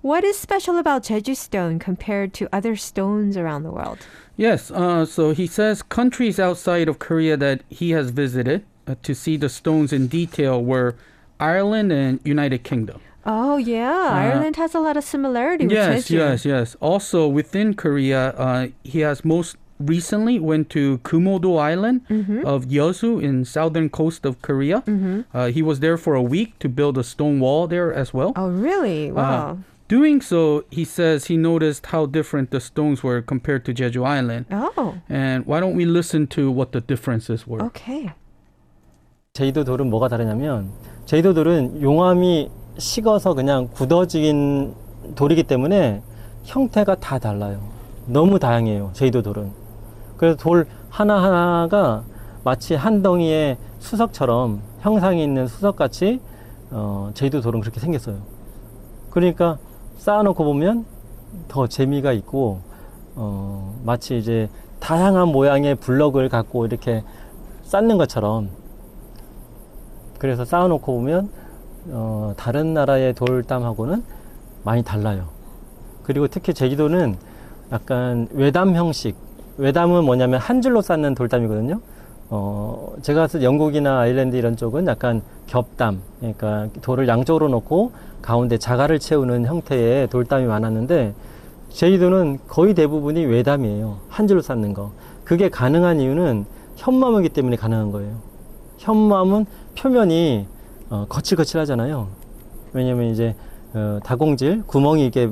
What 0.00 0.22
is 0.24 0.36
special 0.48 0.76
about 0.78 1.04
Jeju 1.08 1.36
stone 1.36 1.78
compared 1.78 2.32
to 2.38 2.48
other 2.58 2.74
stones 2.88 3.36
around 3.36 3.62
the 3.62 3.74
world? 3.78 4.00
Yes, 4.36 4.70
uh, 4.70 5.04
so 5.04 5.22
he 5.40 5.46
says 5.46 5.82
countries 5.82 6.40
outside 6.40 6.88
of 6.88 6.98
Korea 6.98 7.36
that 7.36 7.58
he 7.68 7.88
has 7.96 8.06
visited 8.24 8.64
uh, 8.86 8.94
to 9.06 9.12
see 9.14 9.36
the 9.36 9.50
stones 9.60 9.92
in 9.92 10.08
detail 10.08 10.56
were 10.72 10.96
Ireland 11.38 11.92
and 11.92 12.20
United 12.24 12.60
Kingdom. 12.70 13.00
Oh 13.25 13.57
yeah, 13.57 14.07
Ireland 14.11 14.55
has 14.55 14.73
a 14.73 14.79
lot 14.79 14.95
of 14.95 15.03
similarity 15.03 15.67
with 15.67 15.75
Uh, 15.75 15.99
Yes, 15.99 16.07
Jeju. 16.07 16.15
yes, 16.17 16.45
yes. 16.45 16.67
Also 16.79 17.27
within 17.27 17.73
Korea, 17.73 18.31
uh, 18.39 18.67
he 18.83 19.01
has 19.01 19.25
most 19.25 19.57
recently 19.83 20.39
went 20.39 20.69
to 20.71 20.97
Kumodo 21.03 21.59
Island 21.59 22.01
Mm-hmm. 22.09 22.45
of 22.47 22.65
Yeosu 22.71 23.21
in 23.21 23.43
southern 23.45 23.89
coast 23.91 24.25
of 24.25 24.41
Korea. 24.41 24.81
Uh, 25.35 25.51
he 25.51 25.61
was 25.61 25.81
there 25.83 25.97
for 25.97 26.15
a 26.15 26.21
week 26.23 26.57
to 26.63 26.69
build 26.69 26.97
a 26.97 27.03
stone 27.03 27.39
wall 27.43 27.67
there 27.67 27.91
as 27.93 28.13
well. 28.13 28.31
Oh 28.39 28.47
really? 28.49 29.11
Wow. 29.11 29.59
Doing 29.87 30.19
so, 30.19 30.63
he 30.71 30.83
says 30.83 31.27
he 31.31 31.35
noticed 31.37 31.87
how 31.95 32.07
different 32.07 32.51
the 32.51 32.59
stones 32.59 33.03
were 33.03 33.21
compared 33.21 33.63
to 33.65 33.73
Jeju 33.73 34.03
Island. 34.03 34.45
oh, 34.51 34.95
And 35.07 35.45
why 35.45 35.59
don't 35.59 35.75
we 35.75 35.85
listen 35.85 36.27
to 36.35 36.49
what 36.51 36.71
the 36.71 36.79
differences 36.81 37.47
were? 37.47 37.59
okay. 37.71 38.11
제주도 39.33 39.63
돌은 39.63 39.89
뭐가 39.89 40.07
다르냐면 40.09 40.71
제주도 41.05 41.33
돌은 41.33 41.81
용암이 41.81 42.49
식어서 42.78 43.34
그냥 43.34 43.68
굳어진 43.72 44.74
돌이기 45.14 45.44
때문에 45.44 46.02
형태가 46.44 46.96
다 46.96 47.18
달라요. 47.18 47.60
너무 48.06 48.38
다양해요. 48.38 48.90
제주도 48.92 49.22
돌은. 49.22 49.50
그래서 50.16 50.36
돌 50.36 50.66
하나하나가 50.88 52.04
마치 52.44 52.74
한 52.74 53.02
덩이의 53.02 53.56
수석처럼 53.78 54.60
형상이 54.80 55.22
있는 55.22 55.46
수석같이 55.46 56.20
어, 56.70 57.10
제주도 57.14 57.42
돌은 57.42 57.60
그렇게 57.60 57.80
생겼어요. 57.80 58.16
그러니까 59.10 59.58
쌓아놓고 59.98 60.44
보면 60.44 60.84
더 61.48 61.66
재미가 61.66 62.12
있고 62.12 62.60
어, 63.14 63.78
마치 63.84 64.16
이제 64.16 64.48
다양한 64.80 65.28
모양의 65.28 65.76
블럭을 65.76 66.28
갖고 66.28 66.66
이렇게 66.66 67.04
쌓는 67.62 67.98
것처럼 67.98 68.50
그래서 70.18 70.44
쌓아놓고 70.44 70.92
보면 70.92 71.30
어, 71.88 72.34
다른 72.36 72.74
나라의 72.74 73.14
돌담하고는 73.14 74.02
많이 74.64 74.82
달라요. 74.82 75.28
그리고 76.02 76.28
특히 76.28 76.54
제주도는 76.54 77.16
약간 77.72 78.28
외담 78.32 78.74
형식. 78.74 79.16
외담은 79.58 80.04
뭐냐면 80.04 80.40
한 80.40 80.62
줄로 80.62 80.80
쌓는 80.80 81.14
돌담이거든요. 81.14 81.80
어, 82.30 82.94
제가 83.02 83.26
때 83.26 83.42
영국이나 83.42 84.00
아일랜드 84.00 84.36
이런 84.36 84.56
쪽은 84.56 84.86
약간 84.86 85.22
겹담. 85.46 86.00
그러니까 86.18 86.68
돌을 86.80 87.08
양쪽으로 87.08 87.48
놓고 87.48 87.92
가운데 88.22 88.56
자갈을 88.56 88.98
채우는 88.98 89.46
형태의 89.46 90.08
돌담이 90.08 90.46
많았는데 90.46 91.14
제주도는 91.70 92.38
거의 92.46 92.74
대부분이 92.74 93.24
외담이에요. 93.24 93.98
한 94.08 94.26
줄로 94.26 94.40
쌓는 94.40 94.72
거. 94.72 94.92
그게 95.24 95.48
가능한 95.48 96.00
이유는 96.00 96.44
현무암이기 96.76 97.30
때문에 97.30 97.56
가능한 97.56 97.92
거예요. 97.92 98.16
현무암은 98.78 99.46
표면이 99.76 100.46
어, 100.92 101.06
거칠거칠하잖아요. 101.08 102.10
왜냐면 102.74 103.06
이제 103.06 103.34
어, 103.72 103.98
다공질 104.04 104.64
구멍이 104.66 105.06
이게 105.06 105.30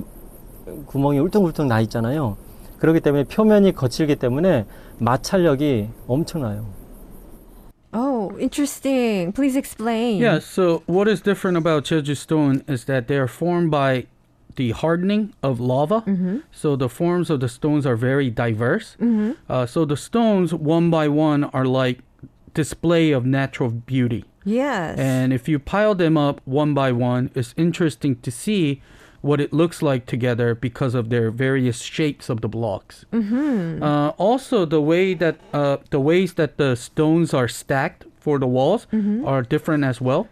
구멍이 0.86 1.18
울퉁불퉁 1.18 1.68
나 1.68 1.82
있잖아요. 1.82 2.38
그렇기 2.78 3.00
때문에 3.00 3.24
표면이 3.24 3.74
거칠기 3.74 4.16
때문에 4.16 4.64
마찰력이 4.98 5.90
엄청나요. 6.06 6.64
Oh, 7.92 8.30
interesting. 8.38 9.32
Please 9.34 9.54
explain. 9.54 10.22
Yeah, 10.22 10.38
so 10.38 10.82
what 10.86 11.08
is 11.08 11.20
different 11.20 11.58
about 11.58 11.84
Jeju 11.84 12.16
stone 12.16 12.62
is 12.66 12.86
that 12.86 13.06
they 13.06 13.18
are 13.18 13.28
formed 13.28 13.70
by 13.70 14.06
the 14.56 14.70
hardening 14.70 15.34
of 15.42 15.60
lava. 15.60 16.04
So 16.52 16.74
the 16.74 16.88
forms 16.88 17.28
of 17.28 17.40
the 17.40 17.48
stones 17.48 17.84
are 17.84 17.96
very 17.96 18.30
diverse. 18.30 18.96
Uh, 19.48 19.66
so 19.66 19.84
the 19.84 19.96
stones, 19.96 20.54
one 20.54 20.88
by 20.88 21.08
one, 21.08 21.44
are 21.52 21.66
like 21.66 21.98
display 22.54 23.10
of 23.10 23.26
natural 23.26 23.70
beauty. 23.70 24.24
Yes. 24.44 24.98
And 24.98 25.32
if 25.32 25.48
you 25.48 25.58
pile 25.58 25.94
them 25.94 26.16
up 26.16 26.40
one 26.44 26.74
by 26.74 26.92
one, 26.92 27.30
it's 27.34 27.54
interesting 27.56 28.16
to 28.20 28.30
see 28.30 28.80
what 29.20 29.38
it 29.40 29.52
looks 29.52 29.82
like 29.82 30.06
together 30.06 30.54
because 30.54 30.94
of 30.94 31.10
their 31.10 31.30
various 31.30 31.82
shapes 31.82 32.30
of 32.30 32.40
the 32.40 32.48
blocks. 32.48 33.04
Uh, 33.12 34.08
also, 34.16 34.64
the 34.64 34.80
way 34.80 35.12
that 35.14 35.36
uh, 35.52 35.76
the 35.90 36.00
ways 36.00 36.34
that 36.34 36.56
the 36.56 36.74
stones 36.74 37.34
are 37.34 37.48
stacked 37.48 38.06
for 38.18 38.38
the 38.38 38.46
walls 38.46 38.86
are 39.26 39.42
different 39.42 39.84
as 39.84 40.00
well. 40.00 40.28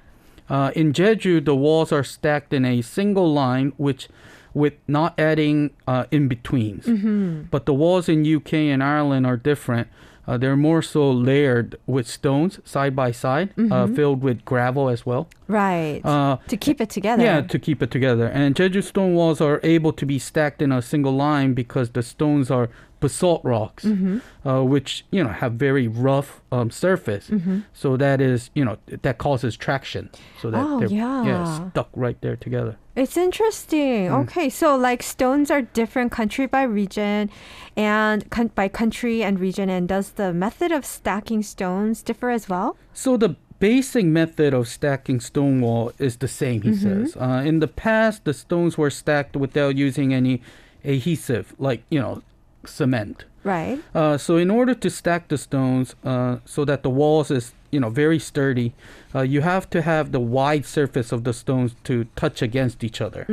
Uh, 0.48 0.70
in 0.74 0.94
Jeju, 0.94 1.44
the 1.44 1.54
walls 1.54 1.92
are 1.92 2.02
stacked 2.04 2.54
in 2.54 2.64
a 2.64 2.80
single 2.80 3.30
line, 3.30 3.72
which 3.76 4.08
with 4.54 4.72
not 4.88 5.12
adding 5.20 5.70
uh, 5.86 6.06
in 6.10 6.26
betweens. 6.28 6.86
But 7.50 7.66
the 7.66 7.74
walls 7.74 8.08
in 8.08 8.24
UK 8.26 8.54
and 8.54 8.82
Ireland 8.82 9.26
are 9.26 9.36
different. 9.36 9.88
Uh, 10.28 10.36
they're 10.36 10.56
more 10.56 10.82
so 10.82 11.10
layered 11.10 11.74
with 11.86 12.06
stones 12.06 12.60
side 12.64 12.94
by 12.94 13.10
side, 13.10 13.48
uh, 13.72 13.86
filled 13.86 14.22
with 14.22 14.44
gravel 14.44 14.90
as 14.90 15.06
well. 15.06 15.26
Right. 15.48 16.00
Uh, 16.04 16.36
to 16.48 16.56
keep 16.56 16.80
it 16.80 16.90
together. 16.90 17.22
yeah, 17.24 17.40
to 17.40 17.58
keep 17.58 17.82
it 17.82 17.90
together. 17.90 18.26
And 18.26 18.54
Jeju 18.54 18.82
stone 18.84 19.14
walls 19.14 19.40
are 19.40 19.60
able 19.62 19.92
to 19.94 20.06
be 20.06 20.18
stacked 20.18 20.62
in 20.62 20.70
a 20.72 20.80
single 20.82 21.12
line 21.16 21.54
because 21.54 21.90
the 21.90 22.02
stones 22.02 22.50
are 22.50 22.68
basalt 23.00 23.40
rocks, 23.44 23.84
Mm-hmm. 23.84 24.18
uh, 24.48 24.62
which 24.64 25.04
you 25.10 25.22
know 25.22 25.30
have 25.30 25.52
very 25.52 25.86
rough 25.88 26.42
um, 26.50 26.70
surface. 26.70 27.30
Mm-hmm. 27.30 27.60
So 27.72 27.96
that 27.96 28.20
is 28.20 28.50
you 28.54 28.64
know 28.64 28.76
that 29.02 29.18
causes 29.18 29.56
traction. 29.56 30.10
So 30.40 30.50
that 30.50 30.64
Oh, 30.64 30.80
they're 30.80 30.88
yeah. 30.88 31.70
stuck 31.70 31.88
right 31.94 32.20
there 32.20 32.36
together. 32.36 32.76
It's 32.96 33.16
interesting. 33.16 34.08
Mm. 34.10 34.22
Okay, 34.24 34.50
so 34.50 34.76
like 34.76 35.04
stones 35.04 35.50
are 35.52 35.62
different 35.62 36.10
country 36.10 36.46
by 36.46 36.64
region 36.64 37.30
and 37.76 38.28
con- 38.30 38.50
by 38.56 38.66
country 38.66 39.22
and 39.22 39.38
region. 39.38 39.70
And 39.70 39.86
does 39.88 40.10
the 40.18 40.32
method 40.34 40.72
of 40.72 40.84
stacking 40.84 41.44
stones 41.44 42.02
differ 42.02 42.30
as 42.30 42.48
well? 42.48 42.76
So 42.92 43.16
the 43.16 43.36
basic 43.58 44.04
method 44.04 44.54
of 44.54 44.68
stacking 44.68 45.20
stone 45.20 45.60
wall 45.60 45.92
is 45.98 46.16
the 46.18 46.28
same, 46.28 46.62
he 46.62 46.74
says. 46.74 47.16
Uh, 47.16 47.42
in 47.44 47.60
the 47.60 47.68
past, 47.68 48.24
the 48.24 48.34
stones 48.34 48.78
were 48.78 48.90
stacked 48.90 49.36
without 49.36 49.76
using 49.76 50.14
any 50.14 50.40
adhesive, 50.84 51.54
like 51.58 51.82
you 51.90 52.00
know, 52.00 52.22
cement. 52.64 53.24
Right. 53.44 53.80
Uh, 53.94 54.18
so 54.18 54.36
in 54.36 54.50
order 54.50 54.74
to 54.74 54.90
stack 54.90 55.28
the 55.28 55.38
stones 55.38 55.94
uh, 56.04 56.38
so 56.44 56.64
that 56.64 56.82
the 56.82 56.90
walls 56.90 57.30
is 57.30 57.52
you 57.70 57.80
know 57.80 57.88
very 57.88 58.18
sturdy, 58.18 58.74
uh, 59.14 59.22
you 59.22 59.40
have 59.40 59.68
to 59.70 59.82
have 59.82 60.12
the 60.12 60.20
wide 60.20 60.66
surface 60.66 61.12
of 61.12 61.24
the 61.24 61.32
stones 61.32 61.74
to 61.84 62.04
touch 62.16 62.42
against 62.42 62.84
each 62.84 63.00
other, 63.00 63.26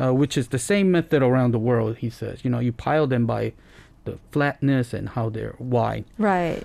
uh, 0.00 0.12
which 0.12 0.36
is 0.36 0.48
the 0.48 0.58
same 0.58 0.90
method 0.90 1.22
around 1.22 1.52
the 1.52 1.58
world. 1.58 1.98
He 1.98 2.10
says, 2.10 2.44
you 2.44 2.50
know, 2.50 2.58
you 2.58 2.72
pile 2.72 3.06
them 3.06 3.26
by 3.26 3.52
the 4.04 4.18
flatness 4.30 4.92
and 4.92 5.10
how 5.10 5.28
they're 5.28 5.54
wide. 5.58 6.04
Right. 6.18 6.62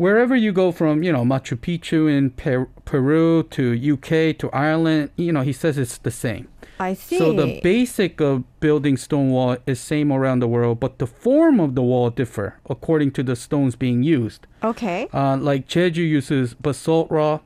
Wherever 0.00 0.34
you 0.34 0.50
go 0.50 0.72
from, 0.72 1.02
you 1.02 1.12
know, 1.12 1.24
Machu 1.24 1.58
Picchu 1.58 2.08
in 2.10 2.30
per- 2.30 2.70
Peru 2.86 3.42
to 3.50 3.62
UK 3.92 4.34
to 4.38 4.48
Ireland, 4.50 5.10
you 5.16 5.30
know, 5.30 5.42
he 5.42 5.52
says 5.52 5.76
it's 5.76 5.98
the 5.98 6.10
same. 6.10 6.48
I 6.78 6.94
see. 6.94 7.18
So 7.18 7.34
the 7.34 7.60
basic 7.62 8.18
of 8.18 8.44
building 8.60 8.96
stone 8.96 9.30
wall 9.30 9.58
is 9.66 9.78
same 9.78 10.10
around 10.10 10.38
the 10.40 10.48
world, 10.48 10.80
but 10.80 11.00
the 11.00 11.06
form 11.06 11.60
of 11.60 11.74
the 11.74 11.82
wall 11.82 12.08
differ 12.08 12.56
according 12.70 13.10
to 13.10 13.22
the 13.22 13.36
stones 13.36 13.76
being 13.76 14.02
used. 14.02 14.46
okay. 14.64 15.06
Uh, 15.12 15.36
like 15.36 15.68
Jeju 15.68 15.96
uses 15.96 16.54
basalt 16.54 17.10
rock, 17.10 17.44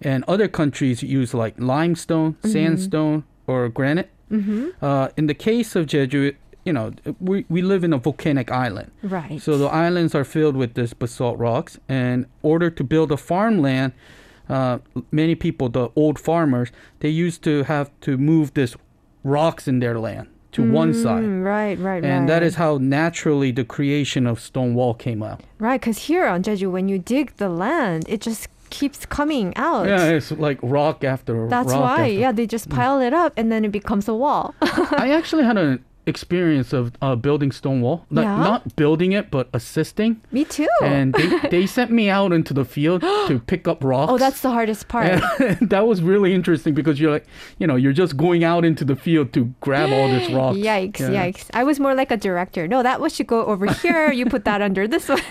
and 0.00 0.24
other 0.26 0.48
countries 0.48 1.02
use 1.02 1.34
like 1.34 1.54
limestone, 1.58 2.36
sandstone, 2.42 3.24
or 3.46 3.68
granite. 3.68 4.08
Uh, 4.80 5.08
in 5.18 5.26
the 5.26 5.34
case 5.34 5.76
of 5.76 5.84
Jeju, 5.84 6.34
you 6.64 6.72
know, 6.72 6.92
we, 7.20 7.44
we 7.48 7.60
live 7.62 7.82
in 7.84 7.92
a 7.92 7.98
volcanic 7.98 8.50
island. 8.50 8.90
Right. 9.02 9.40
So 9.42 9.58
the 9.58 9.66
islands 9.66 10.14
are 10.14 10.24
filled 10.24 10.56
with 10.56 10.74
this 10.74 10.94
basalt 10.94 11.38
rocks. 11.38 11.78
And 11.88 12.24
in 12.24 12.30
order 12.42 12.70
to 12.70 12.84
build 12.84 13.10
a 13.12 13.16
farmland, 13.16 13.92
uh, 14.48 14.78
many 15.10 15.34
people, 15.34 15.68
the 15.68 15.88
old 15.96 16.18
farmers, 16.18 16.70
they 17.00 17.08
used 17.08 17.42
to 17.44 17.64
have 17.64 17.90
to 18.02 18.16
move 18.16 18.54
this 18.54 18.76
rocks 19.24 19.66
in 19.68 19.78
their 19.80 19.98
land 19.98 20.28
to 20.52 20.70
one 20.70 20.92
side. 20.92 21.22
Mm, 21.24 21.44
right, 21.44 21.78
right, 21.78 22.02
right. 22.02 22.04
And 22.04 22.28
that 22.28 22.42
is 22.42 22.56
how 22.56 22.76
naturally 22.78 23.50
the 23.52 23.64
creation 23.64 24.26
of 24.26 24.38
stone 24.38 24.74
wall 24.74 24.94
came 24.94 25.22
out. 25.22 25.40
right. 25.58 25.80
Because 25.80 25.98
here 26.06 26.26
on 26.26 26.42
Jeju, 26.42 26.70
when 26.70 26.88
you 26.88 26.98
dig 26.98 27.34
the 27.38 27.48
land, 27.48 28.04
it 28.08 28.20
just 28.20 28.48
keeps 28.68 29.04
coming 29.06 29.52
out. 29.56 29.86
Yeah, 29.86 30.08
it's 30.10 30.30
like 30.32 30.58
rock 30.62 31.04
after 31.04 31.48
That's 31.48 31.68
rock. 31.72 31.80
That's 31.80 31.80
why. 31.98 32.00
after- 32.02 32.12
Yeah, 32.12 32.32
they 32.32 32.46
just 32.46 32.68
pile 32.68 33.00
it 33.00 33.12
up 33.14 33.32
and 33.36 33.50
then 33.50 33.64
it 33.64 33.72
becomes 33.72 34.08
a 34.08 34.14
wall. 34.14 34.54
I 34.62 35.10
actually 35.14 35.44
had 35.44 35.56
an 35.58 35.84
experience 36.06 36.72
of 36.72 36.92
uh, 37.00 37.14
building 37.14 37.52
Stonewall. 37.52 38.04
Like, 38.10 38.24
yeah. 38.24 38.36
Not 38.36 38.76
building 38.76 39.12
it, 39.12 39.30
but 39.30 39.48
assisting. 39.52 40.20
Me 40.32 40.44
too. 40.44 40.68
And 40.82 41.14
they, 41.14 41.38
they 41.50 41.66
sent 41.66 41.90
me 41.90 42.10
out 42.10 42.32
into 42.32 42.52
the 42.52 42.64
field 42.64 43.02
to 43.02 43.40
pick 43.46 43.68
up 43.68 43.82
rocks. 43.84 44.12
Oh, 44.12 44.18
that's 44.18 44.40
the 44.40 44.50
hardest 44.50 44.88
part. 44.88 45.22
And 45.40 45.70
that 45.70 45.86
was 45.86 46.02
really 46.02 46.34
interesting 46.34 46.74
because 46.74 47.00
you're 47.00 47.10
like, 47.12 47.26
you 47.58 47.66
know, 47.66 47.76
you're 47.76 47.92
just 47.92 48.16
going 48.16 48.44
out 48.44 48.64
into 48.64 48.84
the 48.84 48.96
field 48.96 49.32
to 49.34 49.54
grab 49.60 49.92
all 49.92 50.08
this 50.08 50.30
rocks. 50.32 50.58
Yikes, 50.58 51.00
yeah. 51.00 51.26
yikes. 51.26 51.46
I 51.54 51.64
was 51.64 51.78
more 51.78 51.94
like 51.94 52.10
a 52.10 52.16
director. 52.16 52.66
No, 52.66 52.82
that 52.82 53.00
one 53.00 53.10
should 53.10 53.26
go 53.28 53.44
over 53.46 53.66
here. 53.82 54.12
you 54.12 54.26
put 54.26 54.44
that 54.44 54.62
under 54.62 54.88
this 54.88 55.08
one. 55.08 55.22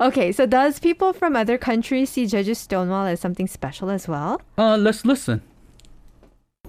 okay, 0.00 0.32
so 0.32 0.46
does 0.46 0.78
people 0.80 1.12
from 1.12 1.36
other 1.36 1.58
countries 1.58 2.10
see 2.10 2.26
Jeju's 2.26 2.58
Stonewall 2.58 3.06
as 3.06 3.20
something 3.20 3.46
special 3.46 3.90
as 3.90 4.08
well? 4.08 4.40
Uh, 4.58 4.76
let's 4.76 5.04
listen. 5.04 5.42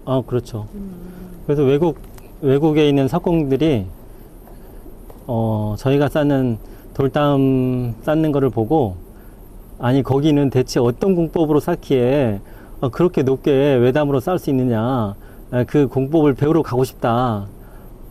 아, 0.06 0.22
그렇죠. 0.26 0.70
그래서 1.46 1.64
외국 1.66 1.98
외국에 2.42 2.88
있는 2.88 3.08
석공들이, 3.08 3.86
어, 5.26 5.76
저희가 5.78 6.10
쌓는 6.10 6.58
돌담 6.94 7.96
쌓는 8.02 8.32
거를 8.32 8.50
보고, 8.50 8.96
아니, 9.80 10.04
거기는 10.04 10.50
대체 10.50 10.80
어떤 10.80 11.16
공법으로 11.16 11.60
쌓기에 11.60 12.40
어, 12.80 12.90
그렇게 12.90 13.24
높게 13.24 13.52
외담으로 13.52 14.20
쌓을 14.20 14.38
수 14.38 14.50
있느냐, 14.52 15.16
아, 15.50 15.64
그 15.68 15.88
공법을 15.88 16.36
배우러 16.36 16.62
가고 16.62 16.84
싶다. 16.84 17.48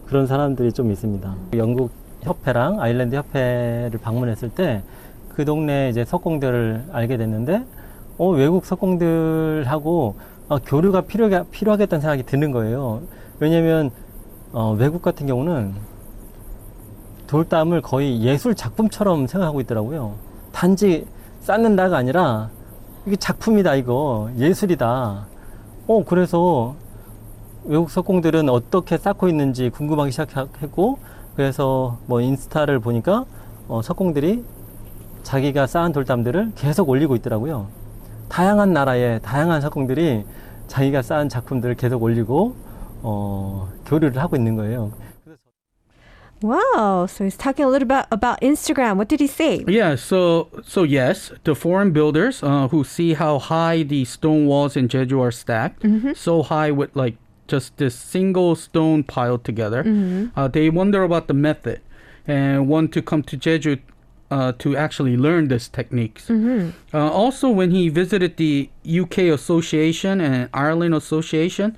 그런 0.07 0.27
사람들이 0.27 0.73
좀 0.73 0.91
있습니다. 0.91 1.35
영국 1.57 1.91
협회랑 2.23 2.81
아일랜드 2.81 3.15
협회를 3.15 3.99
방문했을 4.03 4.51
때, 4.51 4.83
그 5.29 5.45
동네 5.45 5.89
이제 5.91 6.05
석공들을 6.05 6.87
알게 6.93 7.17
됐는데, 7.17 7.65
어, 8.19 8.29
외국 8.31 8.65
석공들하고 8.65 10.15
어, 10.49 10.59
교류가 10.59 11.03
필요하, 11.03 11.45
필요하겠다는 11.51 12.01
생각이 12.01 12.23
드는 12.23 12.53
거예요. 12.53 13.03
왜냐면, 13.41 13.91
어, 14.53 14.77
외국 14.79 15.03
같은 15.03 15.27
경우는 15.27 15.75
돌담을 17.27 17.83
거의 17.83 18.23
예술 18.23 18.55
작품처럼 18.55 19.27
생각하고 19.27 19.61
있더라고요. 19.61 20.15
단지 20.53 21.07
쌓는다가 21.41 21.97
아니라, 21.97 22.51
이게 23.07 23.17
작품이다, 23.17 23.75
이거. 23.75 24.31
예술이다. 24.37 25.27
어, 25.89 26.05
그래서 26.05 26.75
외국 27.65 27.91
석공들은 27.91 28.49
어떻게 28.49 28.97
쌓고 28.97 29.29
있는지 29.29 29.71
궁금하기 29.71 30.13
시작했고, 30.13 30.99
그래서 31.35 31.99
뭐 32.07 32.21
인스타를 32.21 32.79
보니까, 32.79 33.25
어, 33.69 33.83
석공들이 33.83 34.45
자기가 35.25 35.67
쌓은 35.67 35.91
돌담들을 35.91 36.53
계속 36.55 36.89
올리고 36.89 37.17
있더라고요. 37.17 37.67
다양한 38.29 38.73
나라의 38.73 39.21
다양한 39.23 39.61
석공들이 39.61 40.25
자기가 40.69 41.03
쌓은 41.03 41.29
작품들을 41.29 41.75
계속 41.75 42.03
올리고 42.03 42.55
어, 43.06 43.70
교류를 43.86 44.22
하고 44.22 44.36
있는 44.36 44.56
거예요. 44.56 44.92
Wow, 46.44 47.06
so 47.06 47.24
he's 47.24 47.38
talking 47.38 47.66
a 47.66 47.70
little 47.70 47.88
bit 47.88 48.08
about 48.12 48.42
Instagram. 48.42 48.98
What 48.98 49.08
did 49.08 49.20
he 49.20 49.28
say? 49.28 49.64
Yeah, 49.68 49.94
so 49.96 50.48
so 50.66 50.82
yes, 50.82 51.32
the 51.44 51.54
foreign 51.54 51.92
builders 51.92 52.42
uh, 52.42 52.68
who 52.70 52.84
see 52.84 53.14
how 53.14 53.38
high 53.38 53.84
the 53.84 54.06
stone 54.06 54.48
walls 54.48 54.76
in 54.76 54.88
Jeju 54.88 55.22
are 55.22 55.32
stacked, 55.32 55.86
so 56.18 56.42
high 56.42 56.72
with 56.72 56.96
like 56.96 57.18
just 57.48 57.78
this 57.78 57.94
single 57.94 58.56
stone 58.56 59.04
piled 59.04 59.44
together, 59.44 59.84
uh, 60.36 60.48
they 60.48 60.70
wonder 60.70 61.04
about 61.04 61.28
the 61.28 61.36
method 61.36 61.82
and 62.26 62.68
want 62.68 62.92
to 62.94 63.02
come 63.04 63.22
to 63.24 63.38
Jeju 63.38 63.80
uh, 64.32 64.54
to 64.60 64.76
actually 64.76 65.18
learn 65.18 65.48
this 65.50 65.68
techniques. 65.68 66.30
Uh, 66.30 66.72
also, 66.94 67.50
when 67.50 67.70
he 67.70 67.90
visited 67.90 68.38
the 68.38 68.70
UK 68.90 69.30
Association 69.30 70.22
and 70.22 70.50
Ireland 70.54 70.96
Association, 70.96 71.76
uh, 71.76 71.78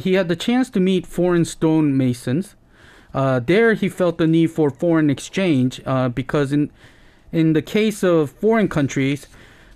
he 0.00 0.14
had 0.14 0.28
the 0.28 0.36
chance 0.36 0.70
to 0.70 0.80
meet 0.80 1.06
foreign 1.06 1.44
stonemasons. 1.44 2.54
Uh, 3.14 3.40
there, 3.40 3.74
he 3.74 3.88
felt 3.88 4.18
the 4.18 4.26
need 4.26 4.50
for 4.50 4.70
foreign 4.70 5.10
exchange 5.10 5.80
uh, 5.86 6.08
because 6.08 6.52
in 6.52 6.70
in 7.32 7.52
the 7.52 7.62
case 7.62 8.02
of 8.02 8.30
foreign 8.30 8.68
countries, 8.68 9.26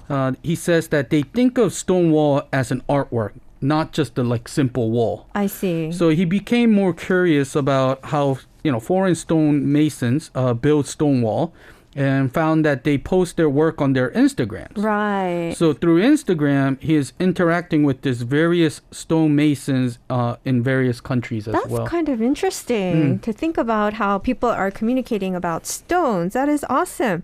uh, 0.08 0.32
he 0.42 0.54
says 0.54 0.88
that 0.88 1.10
they 1.10 1.22
think 1.22 1.58
of 1.58 1.72
stone 1.72 2.10
wall 2.10 2.42
as 2.52 2.70
an 2.70 2.82
artwork, 2.88 3.32
not 3.60 3.92
just 3.92 4.16
a 4.18 4.22
like 4.22 4.48
simple 4.48 4.90
wall. 4.90 5.26
I 5.34 5.46
see. 5.46 5.92
So 5.92 6.08
he 6.10 6.24
became 6.24 6.72
more 6.72 6.94
curious 6.94 7.54
about 7.54 8.04
how 8.06 8.38
you 8.62 8.72
know 8.72 8.80
foreign 8.80 9.14
stone 9.14 9.72
masons 9.72 10.30
uh, 10.34 10.54
build 10.54 10.86
stone 10.86 11.22
wall, 11.22 11.52
and 11.94 12.32
found 12.32 12.64
that 12.64 12.84
they 12.84 12.96
post 12.98 13.36
their 13.36 13.50
work 13.50 13.80
on 13.80 13.92
their 13.92 14.10
Instagrams. 14.10 14.76
right. 14.76 15.54
So 15.56 15.72
through 15.72 16.00
Instagram, 16.02 16.80
he 16.80 16.94
is 16.94 17.12
interacting 17.20 17.84
with 17.84 18.02
these 18.02 18.22
various 18.22 18.80
stonemasons 18.90 19.98
uh, 20.08 20.36
in 20.44 20.62
various 20.62 21.00
countries 21.00 21.46
as 21.46 21.52
That's 21.52 21.66
well. 21.66 21.78
That's 21.80 21.90
kind 21.90 22.08
of 22.08 22.22
interesting 22.22 23.18
to 23.20 23.32
think 23.32 23.58
about 23.58 23.94
how 23.94 24.18
people 24.18 24.48
are 24.48 24.70
communicating 24.70 25.34
about 25.34 25.66
stones. 25.66 26.32
That 26.32 26.48
is 26.48 26.64
awesome. 26.68 27.22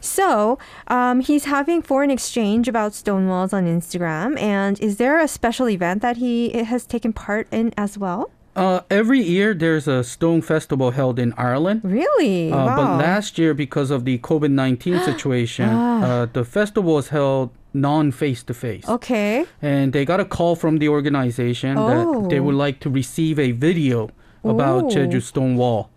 So, 0.00 0.58
um, 0.88 1.20
he's 1.20 1.44
having 1.44 1.82
foreign 1.82 2.10
exchange 2.10 2.68
about 2.68 2.94
stone 2.94 3.28
walls 3.28 3.52
on 3.52 3.66
Instagram. 3.66 4.38
And 4.40 4.80
is 4.80 4.96
there 4.96 5.20
a 5.20 5.28
special 5.28 5.68
event 5.68 6.00
that 6.02 6.16
he 6.16 6.50
has 6.62 6.86
taken 6.86 7.12
part 7.12 7.46
in 7.52 7.74
as 7.76 7.98
well? 7.98 8.30
Uh, 8.56 8.80
every 8.90 9.20
year, 9.20 9.54
there's 9.54 9.86
a 9.86 10.02
stone 10.02 10.42
festival 10.42 10.90
held 10.90 11.18
in 11.18 11.32
Ireland. 11.36 11.80
Really? 11.84 12.50
Uh, 12.52 12.56
wow. 12.66 12.76
But 12.76 12.96
last 12.98 13.38
year, 13.38 13.54
because 13.54 13.90
of 13.90 14.04
the 14.04 14.18
COVID 14.18 14.50
19 14.50 14.98
situation, 15.04 15.68
uh, 15.68 16.26
the 16.32 16.44
festival 16.44 16.94
was 16.94 17.08
held 17.08 17.50
non 17.72 18.10
face 18.10 18.42
to 18.44 18.54
face. 18.54 18.88
okay. 18.88 19.46
And 19.62 19.92
they 19.92 20.04
got 20.04 20.18
a 20.18 20.24
call 20.24 20.56
from 20.56 20.78
the 20.78 20.88
organization 20.88 21.76
that 21.76 22.26
they 22.28 22.40
Oh. 22.40 22.42
would 22.42 22.56
like 22.56 22.80
to 22.80 22.90
receive 22.90 23.38
a 23.38 23.52
video 23.52 24.10
about 24.44 24.84
Oh. 24.84 24.88
Jeju 24.88 25.22
Stone 25.22 25.56
Wall. 25.56 25.88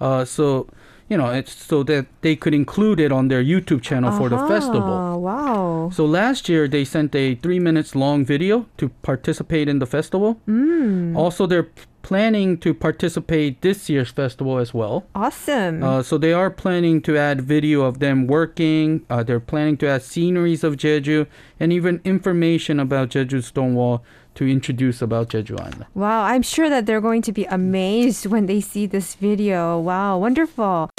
Uh, 0.00 0.24
so, 0.24 0.68
you 1.08 1.16
know, 1.16 1.30
it's 1.30 1.52
so 1.52 1.82
that 1.82 2.06
they 2.20 2.36
could 2.36 2.54
include 2.54 3.00
it 3.00 3.10
on 3.10 3.26
their 3.26 3.42
YouTube 3.42 3.82
channel 3.82 4.12
for 4.12 4.28
the 4.28 4.38
festival. 4.46 4.92
Ah, 4.92 5.16
Wow. 5.16 5.90
So 5.92 6.04
last 6.04 6.48
year 6.48 6.68
they 6.68 6.84
sent 6.84 7.14
a 7.16 7.34
three 7.34 7.58
minutes 7.58 7.96
long 7.96 8.24
video 8.24 8.66
to 8.76 8.90
participate 9.02 9.66
in 9.68 9.80
the 9.80 9.86
festival. 9.86 10.38
Mm. 10.48 11.16
Also, 11.16 11.46
they're 11.46 11.68
planning 12.06 12.56
to 12.56 12.72
participate 12.72 13.62
this 13.62 13.88
year's 13.90 14.10
festival 14.12 14.58
as 14.58 14.72
well. 14.72 15.04
Awesome. 15.12 15.82
Uh, 15.82 16.04
so 16.04 16.16
they 16.16 16.32
are 16.32 16.50
planning 16.50 17.02
to 17.02 17.18
add 17.18 17.40
video 17.40 17.82
of 17.82 17.98
them 17.98 18.28
working. 18.28 19.04
Uh, 19.10 19.24
they're 19.24 19.40
planning 19.40 19.76
to 19.78 19.88
add 19.88 20.02
sceneries 20.04 20.62
of 20.62 20.76
Jeju 20.76 21.26
and 21.58 21.72
even 21.72 22.00
information 22.04 22.78
about 22.78 23.08
Jeju 23.08 23.42
Stonewall 23.42 24.04
to 24.36 24.46
introduce 24.46 25.02
about 25.02 25.30
Jeju 25.30 25.58
Island. 25.58 25.86
wow. 25.94 26.22
I'm 26.22 26.42
sure 26.42 26.70
that 26.70 26.86
they're 26.86 27.00
going 27.00 27.22
to 27.22 27.32
be 27.32 27.44
amazed 27.46 28.26
when 28.26 28.46
they 28.46 28.60
see 28.60 28.86
this 28.86 29.16
video. 29.16 29.80
Wow. 29.80 30.18
Wonderful. 30.18 30.90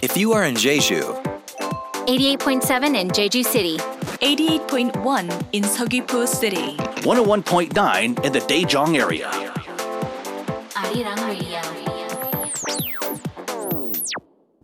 If 0.00 0.16
you 0.16 0.32
are 0.32 0.44
in 0.44 0.54
Jeju, 0.54 1.02
88.7 2.06 2.94
in 2.94 3.08
Jeju 3.08 3.44
City. 3.44 3.99
88.1 4.20 5.46
in 5.52 5.62
Seogwipo 5.62 6.28
City, 6.28 6.76
101.9 6.76 8.22
in 8.22 8.32
the 8.32 8.38
Daejeong 8.40 8.98
area. 8.98 9.30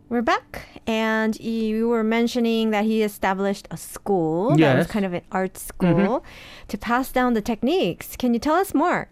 We're 0.09 0.21
back, 0.21 0.67
and 0.85 1.39
you 1.39 1.89
were 1.89 2.03
mentioning 2.03 2.69
that 2.69 2.85
he 2.85 3.01
established 3.01 3.67
a 3.71 3.77
school 3.77 4.55
that 4.57 4.77
was 4.77 4.85
kind 4.85 5.05
of 5.05 5.13
an 5.13 5.23
art 5.31 5.57
school 5.57 5.89
mm-hmm. 5.89 6.67
to 6.67 6.77
pass 6.77 7.11
down 7.11 7.33
the 7.33 7.41
techniques. 7.41 8.15
Can 8.15 8.35
you 8.35 8.39
tell 8.39 8.55
us 8.55 8.75
more? 8.75 9.09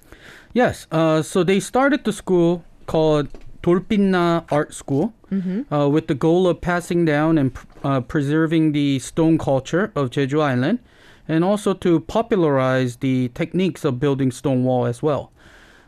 Yes, 0.53 0.85
uh, 0.91 1.23
so 1.23 1.43
they 1.43 1.59
started 1.59 2.03
the 2.03 2.13
school 2.13 2.63
called 2.85 3.29
Dolpinna 3.65 4.45
Art 4.51 4.73
School 4.73 5.13
uh, 5.71 5.89
with 5.89 6.05
the 6.07 6.13
goal 6.13 6.47
of 6.47 6.61
passing 6.61 7.03
down 7.03 7.37
and 7.37 7.51
uh, 7.83 7.99
preserving 8.01 8.71
the 8.73 8.99
stone 8.99 9.37
culture 9.39 9.91
of 9.95 10.11
Jeju 10.11 10.39
Island 10.39 10.79
and 11.27 11.43
also 11.43 11.73
to 11.73 11.99
popularize 12.01 12.97
the 12.97 13.29
techniques 13.29 13.83
of 13.83 13.99
building 13.99 14.31
stone 14.31 14.63
wall 14.63 14.85
as 14.85 15.01
well. 15.01 15.31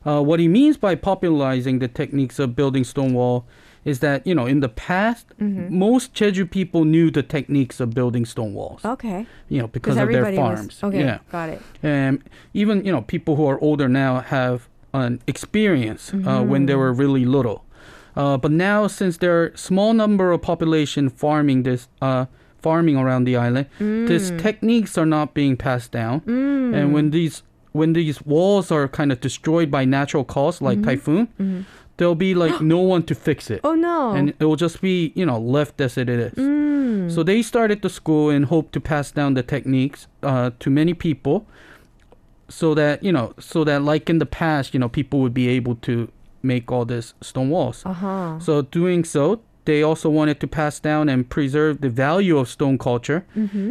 Uh, 0.05 0.21
what 0.23 0.39
he 0.39 0.47
means 0.47 0.75
by 0.77 0.95
popularizing 0.95 1.77
the 1.79 1.87
techniques 1.87 2.39
of 2.39 2.55
building 2.55 2.83
stone 2.83 3.13
wall 3.13 3.45
is 3.85 3.99
that, 3.99 4.25
you 4.25 4.33
know, 4.33 4.47
in 4.47 4.59
the 4.59 4.69
past, 4.69 5.27
most 5.39 6.13
Jeju 6.15 6.49
people 6.49 6.83
knew 6.83 7.11
the 7.11 7.23
techniques 7.23 7.79
of 7.79 7.93
building 7.93 8.25
stone 8.25 8.53
walls, 8.53 8.83
Okay. 8.83 9.25
you 9.49 9.59
know, 9.61 9.67
because 9.67 9.97
of 9.97 10.09
their 10.09 10.33
farms. 10.35 10.81
was 10.81 10.83
okay. 10.89 10.99
Yeah. 10.99 11.19
Got 11.31 11.49
it. 11.49 11.61
And 11.83 12.23
even 12.53 12.83
you 12.85 12.91
know 12.91 13.01
people 13.03 13.35
who 13.37 13.45
are 13.47 13.59
older 13.61 13.87
now 13.87 14.19
have 14.21 14.67
an 14.93 15.21
experience 15.27 16.11
uh, 16.13 16.43
when 16.43 16.65
they 16.65 16.75
were 16.75 16.91
really 16.91 17.23
little. 17.23 17.63
Uh, 18.17 18.35
but 18.43 18.51
now, 18.51 18.87
since 18.87 19.17
there 19.17 19.33
are 19.41 19.51
small 19.55 19.93
number 19.93 20.31
of 20.31 20.41
population 20.41 21.07
farming 21.09 21.63
this 21.63 21.87
uh, 22.01 22.25
farming 22.57 22.97
around 22.97 23.25
the 23.25 23.35
island, 23.37 23.67
these 24.09 24.31
techniques 24.45 24.97
are 24.97 25.05
not 25.05 25.33
being 25.33 25.55
passed 25.55 25.91
down. 25.91 26.21
And 26.75 26.93
when 26.93 27.11
these 27.11 27.43
when 27.73 27.93
these 27.93 28.17
walls 28.25 28.71
are 28.71 28.87
kind 28.87 29.11
of 29.11 29.17
destroyed 29.21 29.69
by 29.69 29.85
natural 29.85 30.23
cause 30.23 30.61
like 30.67 30.81
typhoon, 30.81 31.27
there'll 31.97 32.15
be 32.29 32.33
like 32.33 32.59
no 32.75 32.79
one 32.93 33.03
to 33.03 33.13
fix 33.15 33.51
it 33.51 33.59
Oh 33.63 33.75
no. 33.75 34.11
and 34.17 34.33
it 34.39 34.45
will 34.45 34.55
just 34.67 34.81
be 34.81 35.11
you 35.15 35.25
know 35.25 35.39
left 35.39 35.79
as 35.81 35.97
it 35.97 36.09
is. 36.09 36.33
So 37.13 37.21
they 37.23 37.41
started 37.43 37.81
the 37.83 37.89
school 37.89 38.29
and 38.35 38.45
hope 38.45 38.71
to 38.71 38.79
pass 38.81 39.11
down 39.11 39.35
the 39.35 39.43
techniques 39.43 40.07
uh, 40.23 40.49
to 40.59 40.69
many 40.71 40.93
people, 40.95 41.45
so 42.49 42.73
that 42.73 43.03
you 43.03 43.11
know, 43.11 43.33
so 43.39 43.63
that 43.63 43.83
like 43.83 44.09
in 44.09 44.17
the 44.19 44.25
past, 44.25 44.73
you 44.73 44.79
know, 44.79 44.89
people 44.89 45.19
would 45.21 45.33
be 45.33 45.47
able 45.49 45.75
to 45.87 46.09
make 46.53 46.71
all 46.71 46.85
these 46.85 47.13
stone 47.21 47.49
walls. 47.49 47.83
Uh-huh. 47.85 48.39
So 48.39 48.61
doing 48.61 49.03
so, 49.03 49.23
they 49.65 49.83
also 49.83 50.09
wanted 50.09 50.39
to 50.43 50.47
pass 50.47 50.79
down 50.79 51.09
and 51.09 51.19
preserve 51.29 51.81
the 51.81 51.89
value 51.89 52.37
of 52.41 52.47
stone 52.47 52.77
culture, 52.77 53.25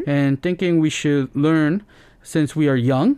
and 0.07 0.33
thinking 0.43 0.73
we 0.87 0.91
should 0.91 1.35
learn 1.35 1.83
since 2.23 2.57
we 2.61 2.69
are 2.69 2.77
young, 2.93 3.09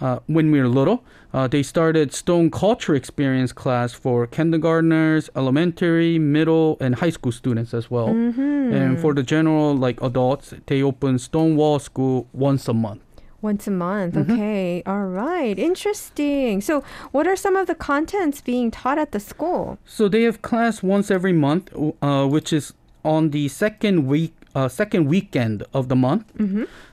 uh, 0.00 0.18
when 0.26 0.50
we 0.50 0.58
are 0.58 0.68
little. 0.80 0.98
Uh, 1.32 1.46
they 1.46 1.62
started 1.62 2.12
stone 2.12 2.50
culture 2.50 2.94
experience 2.96 3.52
class 3.52 3.92
for 3.92 4.26
kindergartners, 4.26 5.30
elementary, 5.36 6.18
middle, 6.18 6.76
and 6.80 6.96
high 6.96 7.10
school 7.10 7.30
students 7.30 7.72
as 7.72 7.86
well. 7.94 8.08
And 8.08 8.98
for 9.02 9.14
the 9.14 9.22
general 9.22 9.76
like 9.76 9.98
adults, 10.02 10.52
they 10.66 10.82
open 10.82 11.18
stone 11.18 11.54
wall 11.56 11.78
school 11.78 12.26
once 12.32 12.66
a 12.66 12.74
month. 12.74 13.02
Once 13.42 13.66
a 13.66 13.70
month. 13.70 14.14
Mm-hmm. 14.14 14.32
Okay. 14.32 14.82
All 14.86 15.06
right. 15.06 15.58
Interesting. 15.58 16.60
So, 16.60 16.82
what 17.12 17.26
are 17.26 17.36
some 17.36 17.56
of 17.56 17.66
the 17.66 17.74
contents 17.74 18.40
being 18.40 18.70
taught 18.70 18.98
at 18.98 19.12
the 19.12 19.20
school? 19.20 19.78
So 19.84 20.08
they 20.08 20.22
have 20.24 20.42
class 20.42 20.82
once 20.82 21.10
every 21.10 21.32
month, 21.32 21.72
uh, 22.02 22.26
which 22.26 22.52
is 22.52 22.72
on 23.04 23.30
the 23.30 23.48
second 23.48 24.06
week, 24.06 24.34
uh, 24.54 24.68
second 24.68 25.06
weekend 25.06 25.62
of 25.72 25.88
the 25.88 25.96
month. 25.96 26.24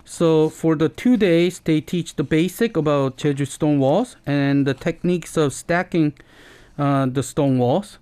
So 0.05 0.49
for 0.49 0.75
the 0.75 0.87
two 0.87 1.17
days, 1.17 1.59
they 1.59 1.81
teach 1.81 2.15
the 2.15 2.23
basic 2.23 2.77
about 2.77 3.17
Jeju 3.17 3.45
stone 3.47 3.79
walls 3.79 4.15
and 4.25 4.65
the 4.65 4.73
techniques 4.73 5.35
of 5.35 5.51
stacking 5.53 6.13
uh, 6.77 7.07
the 7.07 7.23
stone 7.23 7.57
walls. 7.57 7.99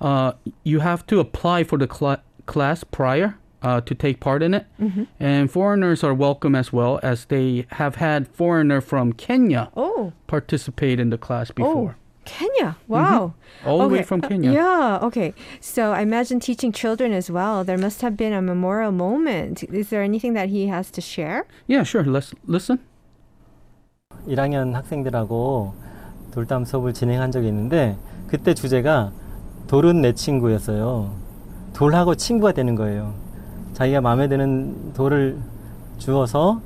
Uh, 0.00 0.32
you 0.62 0.80
have 0.80 1.06
to 1.08 1.20
apply 1.20 1.64
for 1.64 1.76
the 1.78 1.86
cla- 1.86 2.22
class 2.46 2.82
prior 2.84 3.36
uh, 3.63 3.81
to 3.81 3.93
take 3.93 4.19
part 4.19 4.41
in 4.41 4.53
it, 4.53 4.65
and 5.19 5.51
foreigners 5.51 6.03
are 6.03 6.13
welcome 6.13 6.55
as 6.55 6.71
well, 6.71 6.99
as 7.03 7.25
they 7.25 7.65
have 7.71 7.95
had 7.95 8.27
foreigner 8.27 8.79
from 8.81 9.11
Kenya 9.13 9.69
Oh. 9.75 10.13
participate 10.27 10.99
in 10.99 11.09
the 11.09 11.17
class 11.17 11.51
before. 11.51 11.95
Oh, 11.97 11.99
Kenya. 12.25 12.77
Wow. 12.87 13.33
All 13.65 13.79
the 13.79 13.87
way 13.89 13.99
Okay, 13.99 14.03
from 14.05 14.21
uh, 14.23 14.27
Kenya. 14.29 14.51
yeah. 14.51 14.99
Okay. 15.01 15.33
So 15.59 15.91
I 15.93 16.01
imagine 16.01 16.39
teaching 16.39 16.71
children 16.71 17.11
as 17.11 17.31
well. 17.31 17.63
There 17.63 17.77
must 17.77 18.01
have 18.01 18.15
been 18.15 18.33
a 18.33 18.41
memorial 18.41 18.91
moment. 18.91 19.63
Is 19.63 19.89
there 19.89 20.03
anything 20.03 20.33
that 20.35 20.49
he 20.49 20.67
has 20.67 20.91
to 20.91 21.01
share? 21.01 21.47
Yeah, 21.67 21.81
sure. 21.83 22.03
Let's 22.03 22.33
listen. 22.45 22.79
1학년 24.27 24.73
학생들하고 24.73 25.73
돌담 26.31 26.65
수업을 26.65 26.93
진행한 26.93 27.31
적이 27.31 27.47
있는데 27.47 27.97
그때 28.27 28.53
주제가 28.53 29.11
돌은 29.67 30.01
내 30.01 30.13
친구였어요. 30.13 31.15
돌하고 31.73 32.15
친구가 32.15 32.51
되는 32.53 32.75
거예요. 32.75 33.13
자기가 33.74 34.00
마음에 34.00 34.28
드는 34.28 34.92
돌을 34.94 35.36
주어서 35.98 36.60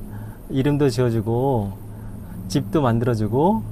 이름도 0.50 0.88
지어주고 0.90 1.72
집도 2.48 2.80
만들어주고 2.82 3.62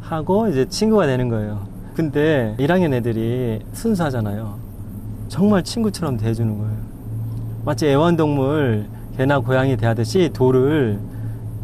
하고 0.00 0.48
이제 0.48 0.66
친구가 0.68 1.06
되는 1.06 1.28
거예요. 1.28 1.66
근데 1.94 2.54
1학년 2.58 2.92
애들이 2.94 3.60
순수하잖아요. 3.72 4.56
정말 5.28 5.62
친구처럼 5.62 6.16
대해주는 6.16 6.58
거예요. 6.58 6.76
마치 7.64 7.86
애완동물 7.86 8.86
개나 9.16 9.38
고양이 9.40 9.76
대하듯이 9.76 10.30
돌을 10.32 10.98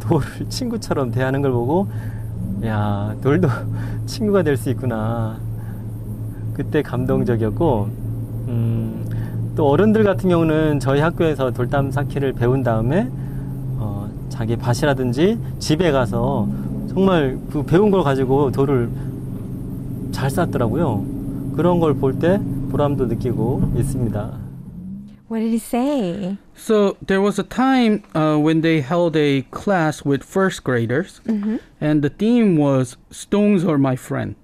돌을 0.00 0.22
친구처럼 0.48 1.10
대하는 1.10 1.42
걸 1.42 1.50
보고 1.52 1.88
야 2.64 3.14
돌도 3.22 3.48
친구가 4.06 4.42
될 4.42 4.56
수 4.56 4.70
있구나 4.70 5.38
그때 6.54 6.82
감동적이었고 6.82 7.88
음, 8.48 9.06
또 9.58 9.70
어른들 9.70 10.04
같은 10.04 10.30
경우는 10.30 10.78
저희 10.78 11.00
학교에서 11.00 11.50
돌담 11.50 11.90
쌓기를 11.90 12.32
배운 12.32 12.62
다음에 12.62 13.08
어, 13.76 14.08
자기 14.28 14.54
밭이라든지 14.54 15.36
집에 15.58 15.90
가서 15.90 16.48
정말 16.88 17.36
그 17.50 17.64
배운 17.64 17.90
걸 17.90 18.04
가지고 18.04 18.52
돌을 18.52 18.88
잘 20.12 20.30
쌓더라고요 20.30 21.04
그런 21.56 21.80
걸 21.80 21.94
볼 21.94 22.16
때 22.20 22.40
보람도 22.70 23.06
느끼고 23.06 23.72
있습니다. 23.76 24.30
What 25.28 25.40
did 25.42 25.50
he 25.50 25.56
say? 25.58 26.36
So 26.54 26.94
there 27.04 27.20
was 27.20 27.40
a 27.40 27.44
time 27.44 28.04
uh, 28.14 28.38
when 28.38 28.60
they 28.60 28.80
held 28.80 29.16
a 29.16 29.42
class 29.50 30.04
with 30.06 30.22
first 30.22 30.62
graders, 30.62 31.20
and 31.80 32.00
the 32.00 32.10
theme 32.10 32.56
was 32.56 32.96
"Stones 33.10 33.66
are 33.66 33.76
my 33.76 33.96
friend." 33.96 34.36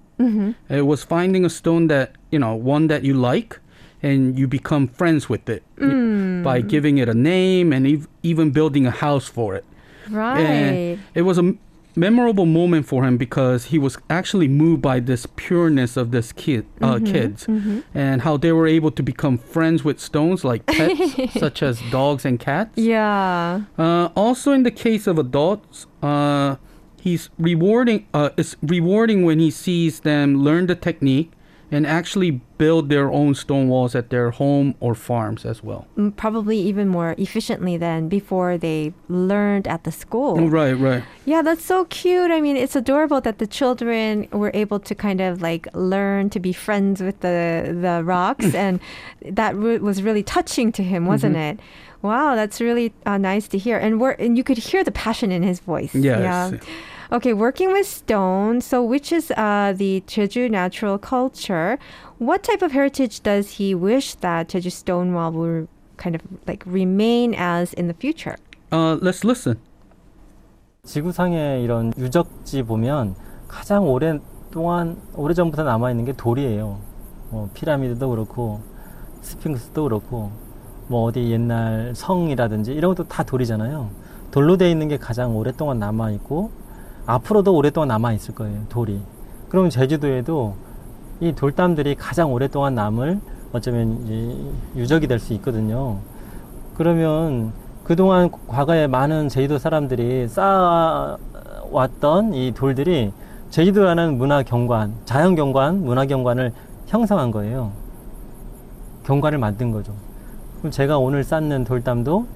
It 0.69 0.85
was 0.85 1.05
finding 1.07 1.45
a 1.45 1.51
stone 1.51 1.87
that 1.87 2.11
you 2.33 2.41
know, 2.41 2.55
one 2.57 2.89
that 2.89 3.05
you 3.05 3.15
like, 3.15 3.61
and 4.09 4.39
you 4.39 4.47
become 4.59 4.85
friends 5.01 5.23
with 5.33 5.45
it 5.49 5.63
y- 5.79 6.43
by 6.49 6.57
giving 6.75 6.95
it 7.03 7.09
a 7.09 7.15
name 7.35 7.73
and 7.75 7.83
ev- 7.87 8.09
even 8.23 8.47
building 8.59 8.85
a 8.87 8.91
house 9.05 9.27
for 9.37 9.49
it. 9.59 9.65
Right. 10.11 10.41
And 10.41 10.99
it 11.15 11.23
was 11.23 11.39
a 11.39 11.47
m- 11.51 11.59
memorable 11.97 12.45
moment 12.61 12.85
for 12.91 13.05
him 13.07 13.17
because 13.17 13.61
he 13.73 13.79
was 13.87 13.95
actually 14.19 14.49
moved 14.49 14.83
by 14.83 14.99
this 15.11 15.23
pureness 15.37 15.97
of 15.97 16.07
this 16.11 16.29
kid, 16.33 16.65
uh, 16.83 16.99
kids, 17.13 17.47
and 17.95 18.17
how 18.27 18.37
they 18.37 18.53
were 18.59 18.67
able 18.79 18.91
to 18.99 19.03
become 19.13 19.39
friends 19.39 19.85
with 19.87 19.99
stones 20.01 20.45
like 20.45 20.67
pets, 20.77 21.01
such 21.45 21.63
as 21.63 21.75
dogs 21.91 22.25
and 22.29 22.37
cats. 22.49 22.77
Yeah. 22.77 23.63
Uh, 23.79 24.09
also, 24.25 24.53
in 24.53 24.63
the 24.65 24.71
case 24.87 25.07
of 25.07 25.19
adults, 25.19 25.87
uh, 26.03 26.57
he's 27.01 27.31
rewarding. 27.39 28.01
Uh, 28.13 28.31
it's 28.37 28.57
rewarding 28.77 29.25
when 29.25 29.39
he 29.39 29.51
sees 29.51 30.01
them 30.01 30.37
learn 30.49 30.67
the 30.67 30.75
technique 30.89 31.31
and 31.71 31.87
actually 31.87 32.31
build 32.59 32.89
their 32.89 33.11
own 33.11 33.35
stone 33.35 33.69
walls 33.69 33.95
at 33.95 34.11
their 34.11 34.31
home 34.31 34.75
or 34.81 34.95
farms 34.95 35.45
as 35.45 35.63
well. 35.63 35.87
Mm, 35.97 36.15
Probably 36.17 36.59
even 36.59 36.89
more 36.89 37.15
efficiently 37.19 37.77
than 37.77 38.09
before 38.09 38.57
they 38.57 38.93
learned 39.09 39.67
at 39.67 39.85
the 39.85 39.93
school. 39.93 40.49
Right, 40.49 40.75
right. 40.75 41.03
Yeah, 41.25 41.43
that's 41.43 41.65
so 41.65 41.85
cute. 41.87 42.31
I 42.31 42.41
mean, 42.41 42.57
it's 42.57 42.77
adorable 42.77 43.21
that 43.23 43.39
the 43.39 43.47
children 43.47 44.29
were 44.33 44.51
able 44.55 44.79
to 44.81 44.95
kind 44.95 45.21
of 45.21 45.43
like 45.43 45.67
learn 45.75 46.31
to 46.31 46.41
be 46.41 46.53
friends 46.53 47.03
with 47.03 47.21
the 47.21 47.77
the 47.81 48.03
rocks, 48.15 48.55
and 48.55 48.79
that 49.23 49.57
re- 49.57 49.79
was 49.79 50.03
really 50.03 50.23
touching 50.23 50.71
to 50.73 50.83
him, 50.83 51.07
wasn't 51.07 51.37
it? 51.37 51.61
Wow, 52.03 52.35
that's 52.35 52.61
really 52.61 52.93
uh, 53.07 53.17
nice 53.17 53.49
to 53.49 53.57
hear. 53.59 53.79
And 53.79 53.99
we're, 53.99 54.11
and 54.13 54.37
you 54.37 54.45
could 54.45 54.59
hear 54.59 54.85
the 54.85 54.93
passion 54.93 55.33
in 55.33 55.43
his 55.43 55.59
voice. 55.61 55.95
Yes. 55.95 56.53
Yeah. 56.53 56.59
Okay, 57.13 57.33
working 57.33 57.73
with 57.73 57.87
stone. 57.87 58.61
So, 58.61 58.83
which 58.83 59.13
is 59.13 59.31
uh, 59.37 59.75
the 59.77 60.03
Jeju 60.07 60.51
natural 60.51 60.99
culture? 60.99 61.79
What 62.19 62.43
type 62.43 62.63
of 62.63 62.73
heritage 62.73 63.23
does 63.23 63.59
he 63.59 63.75
wish 63.75 64.15
that 64.17 64.49
Jeju 64.49 64.73
stone 64.73 65.13
wall 65.13 65.33
will 65.33 65.69
kind 65.97 66.15
of 66.15 66.23
like 66.47 66.63
remain 66.67 67.35
as 67.37 67.73
in 67.75 67.89
the 67.89 67.95
future? 67.95 68.37
Uh, 68.73 68.97
let's 69.01 69.25
listen. 69.25 69.59
지구상에 70.85 71.63
이런 71.63 71.93
유적지 71.97 72.63
보면 72.63 73.15
가장 73.49 73.89
오랫동안 73.89 75.01
오래전부터 75.15 75.63
남아 75.63 75.91
있는 75.91 76.05
게 76.05 76.13
돌이에요. 76.13 76.79
뭐 77.31 77.51
피라미드도 77.55 78.11
그렇고 78.11 78.61
스핑크스도 79.23 79.85
그렇고 79.85 80.31
뭐 80.89 81.05
어디 81.05 81.31
옛날 81.31 81.95
성이라든지 81.95 82.73
이런 82.75 82.95
것도 82.95 83.09
다 83.09 83.23
돌이잖아요. 83.23 83.91
돌로 84.31 84.57
되어 84.57 84.69
있는 84.69 84.89
게 84.89 84.99
가장 84.99 85.37
오랫동안 85.37 85.79
남아 85.79 86.11
있고 86.13 86.51
앞으로도 87.07 87.55
오랫동안 87.55 87.89
남아 87.89 88.13
있을 88.15 88.35
거예요. 88.35 88.63
돌이. 88.69 89.01
그럼 89.49 89.71
제주도에도 89.71 90.55
이 91.21 91.33
돌담들이 91.33 91.95
가장 91.95 92.33
오랫동안 92.33 92.75
남을 92.75 93.21
어쩌면 93.53 94.55
유적이 94.77 95.07
될 95.07 95.19
수 95.19 95.33
있거든요. 95.35 95.99
그러면 96.77 97.53
그동안 97.85 98.31
과거에 98.49 98.87
많은 98.87 99.29
제주도 99.29 99.59
사람들이 99.59 100.27
쌓아왔던 100.29 101.19
이 102.35 102.53
돌들이 102.53 103.13
제주도라는 103.51 104.19
문화 104.19 104.43
경관, 104.43 104.95
자연 105.05 105.35
경관, 105.37 105.85
문화 105.85 106.07
경관을 106.07 106.53
형성한 106.87 107.31
거예요. 107.31 107.71
경관을 109.05 109.39
만든 109.39 109.71
거죠. 109.71 109.93
그럼 110.59 110.73
제가 110.73 110.99
오늘 110.99 111.23
쌓는 111.23 111.65
돌담도 111.65 112.27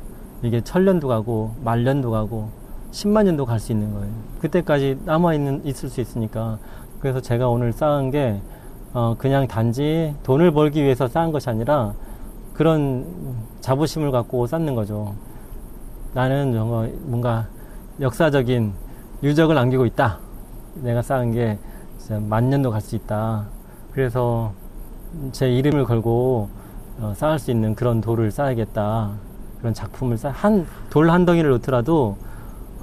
이게 0.43 0.61
천년도 0.61 1.09
가고 1.09 1.55
말년도 1.65 2.11
가고 2.11 2.51
10만 2.93 3.25
년도 3.25 3.45
갈 3.47 3.59
수 3.61 3.73
있는 3.73 3.93
거예요. 3.93 4.11
그때까지 4.41 4.99
남아 5.05 5.35
있는 5.35 5.65
있을 5.65 5.89
수 5.89 6.01
있으니까. 6.01 6.59
그래서 7.01 7.21
제가 7.21 7.49
오늘 7.49 7.73
쌓은 7.73 8.11
게 8.11 8.41
어, 8.95 9.15
그냥 9.19 9.47
단지 9.47 10.15
돈을 10.23 10.53
벌기 10.53 10.83
위해서 10.83 11.07
쌓은 11.07 11.31
것이 11.33 11.51
아니라 11.51 11.93
그런 12.55 13.07
자부심을 13.61 14.11
갖고 14.11 14.47
쌓는 14.47 14.75
거죠. 14.75 15.15
나는 16.15 16.53
뭔가, 17.05 17.47
역사적인 18.01 18.73
유적을 19.23 19.55
남기고 19.55 19.85
있다. 19.87 20.19
내가 20.83 21.03
쌓은 21.03 21.33
게 21.33 21.59
만 22.27 22.49
년도 22.49 22.71
갈 22.71 22.81
수 22.81 22.97
있다. 22.97 23.45
그래서 23.93 24.53
제 25.33 25.51
이름을 25.51 25.85
걸고 25.85 26.49
어, 27.01 27.13
쌓을 27.15 27.39
수 27.39 27.51
있는 27.51 27.75
그런 27.75 28.01
돌을 28.01 28.31
쌓아야겠다. 28.31 29.11
그런 29.59 29.75
작품을 29.75 30.17
쌓, 30.17 30.31
한, 30.31 30.67
돌 30.89 31.11
한 31.11 31.27
덩이를 31.27 31.51
놓더라도 31.51 32.17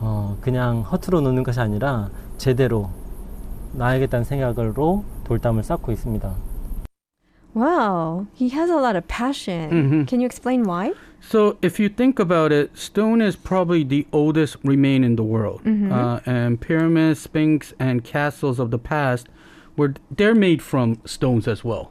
어, 0.01 0.37
그냥 0.41 0.81
허투루 0.83 1.21
놓는 1.21 1.43
것이 1.43 1.61
아니라 1.61 2.11
제대로 2.39 2.91
놔야겠다는 3.73 4.25
생각으로 4.25 5.05
돌담을 5.25 5.63
쌓고 5.63 5.93
있습니다. 5.93 6.35
Wow, 7.55 8.27
he 8.35 8.51
has 8.51 8.71
a 8.71 8.77
lot 8.79 8.97
of 8.97 9.07
passion. 9.09 9.71
Mhm. 9.71 10.07
Can 10.07 10.21
you 10.21 10.27
explain 10.27 10.65
why? 10.65 10.93
So, 11.21 11.59
if 11.61 11.79
you 11.79 11.89
think 11.89 12.19
about 12.19 12.53
it, 12.53 12.71
stone 12.79 13.21
is 13.21 13.37
probably 13.37 13.83
the 13.85 14.07
oldest 14.13 14.57
remain 14.65 15.05
in 15.05 15.17
the 15.17 15.25
world. 15.25 15.61
Uh, 15.67 16.21
and 16.25 16.61
pyramids, 16.61 17.21
sphinx, 17.21 17.75
and 17.79 18.03
castles 18.05 18.59
of 18.59 18.71
the 18.71 18.79
past 18.79 19.29
where 19.77 19.95
they're 20.11 20.35
made 20.35 20.63
from 20.63 20.99
stones 21.05 21.47
as 21.47 21.63
well. 21.65 21.91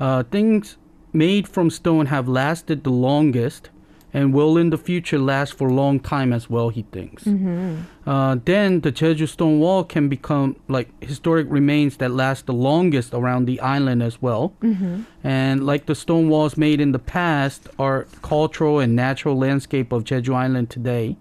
Uh, 0.00 0.24
things 0.30 0.76
made 1.12 1.46
from 1.46 1.70
stone 1.70 2.06
have 2.06 2.26
lasted 2.28 2.82
the 2.82 2.90
longest 2.90 3.70
and 4.13 4.33
will 4.33 4.57
in 4.57 4.69
the 4.69 4.77
future 4.77 5.17
last 5.17 5.55
for 5.55 5.67
a 5.69 5.73
long 5.73 5.99
time 5.99 6.31
as 6.31 6.49
well, 6.49 6.69
he 6.69 6.83
thinks. 6.91 7.23
Mm-hmm. 7.23 7.81
Uh, 8.07 8.37
then 8.45 8.81
the 8.81 8.91
Jeju 8.91 9.27
stone 9.27 9.59
wall 9.59 9.83
can 9.83 10.07
become 10.07 10.55
like 10.67 10.89
historic 11.03 11.47
remains 11.49 11.97
that 11.97 12.11
last 12.11 12.45
the 12.45 12.53
longest 12.53 13.13
around 13.13 13.45
the 13.45 13.59
island 13.59 14.03
as 14.03 14.21
well. 14.21 14.53
Mm-hmm. 14.61 15.03
And 15.23 15.65
like 15.65 15.87
the 15.87 15.95
stone 15.95 16.29
walls 16.29 16.57
made 16.57 16.79
in 16.79 16.91
the 16.91 16.99
past 16.99 17.67
are 17.79 18.05
cultural 18.21 18.79
and 18.79 18.95
natural 18.95 19.37
landscape 19.37 19.91
of 19.91 20.03
Jeju 20.03 20.35
Island 20.35 20.69
today. 20.69 21.17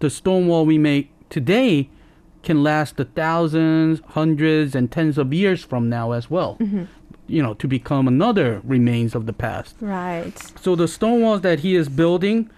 The 0.00 0.10
stone 0.10 0.46
wall 0.46 0.66
we 0.66 0.76
make 0.76 1.10
today 1.30 1.88
can 2.42 2.62
last 2.62 2.98
the 2.98 3.06
thousands, 3.06 4.02
hundreds, 4.10 4.74
and 4.74 4.90
tens 4.92 5.16
of 5.16 5.32
years 5.32 5.64
from 5.64 5.88
now 5.88 6.12
as 6.12 6.30
well. 6.30 6.58
Mm-hmm. 6.60 6.84
You 7.26 7.42
know, 7.42 7.54
to 7.54 7.66
become 7.66 8.06
another 8.06 8.60
remains 8.64 9.14
of 9.14 9.26
the 9.26 9.32
past. 9.32 9.76
Right. 9.80 10.34
So 10.60 10.76
the 10.76 10.86
stone 10.86 11.22
walls 11.22 11.40
that 11.40 11.60
he 11.60 11.74
is 11.74 11.88
building 11.88 12.50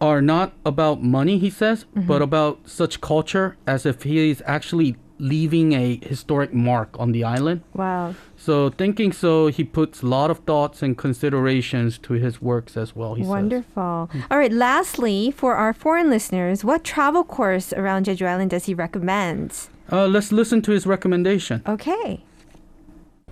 are 0.00 0.20
not 0.20 0.52
about 0.66 1.02
money, 1.02 1.38
he 1.38 1.48
says, 1.48 1.86
but 1.94 2.20
about 2.20 2.68
such 2.68 3.00
culture 3.00 3.56
as 3.66 3.86
if 3.86 4.02
he 4.02 4.30
is 4.30 4.42
actually 4.44 4.96
leaving 5.18 5.72
a 5.72 6.00
historic 6.02 6.52
mark 6.52 6.96
on 6.98 7.12
the 7.12 7.22
island. 7.22 7.62
Wow. 7.74 8.16
So 8.36 8.70
thinking 8.70 9.12
so, 9.12 9.46
he 9.46 9.62
puts 9.62 10.02
a 10.02 10.06
lot 10.06 10.28
of 10.30 10.40
thoughts 10.40 10.82
and 10.82 10.98
considerations 10.98 11.98
to 11.98 12.14
his 12.14 12.42
works 12.42 12.76
as 12.76 12.96
well. 12.96 13.14
He 13.14 13.22
says. 13.22 13.30
Wonderful. 13.30 14.10
All 14.30 14.38
right. 14.38 14.52
Lastly, 14.52 15.30
for 15.30 15.54
our 15.54 15.72
foreign 15.72 16.10
listeners, 16.10 16.64
what 16.64 16.82
travel 16.82 17.22
course 17.22 17.72
around 17.72 18.06
Jeju 18.06 18.26
Island 18.26 18.50
does 18.50 18.64
he 18.64 18.74
recommend? 18.74 19.68
Uh, 19.92 20.06
let's 20.06 20.32
listen 20.32 20.60
to 20.62 20.72
his 20.72 20.86
recommendation. 20.86 21.62
Okay. 21.68 22.24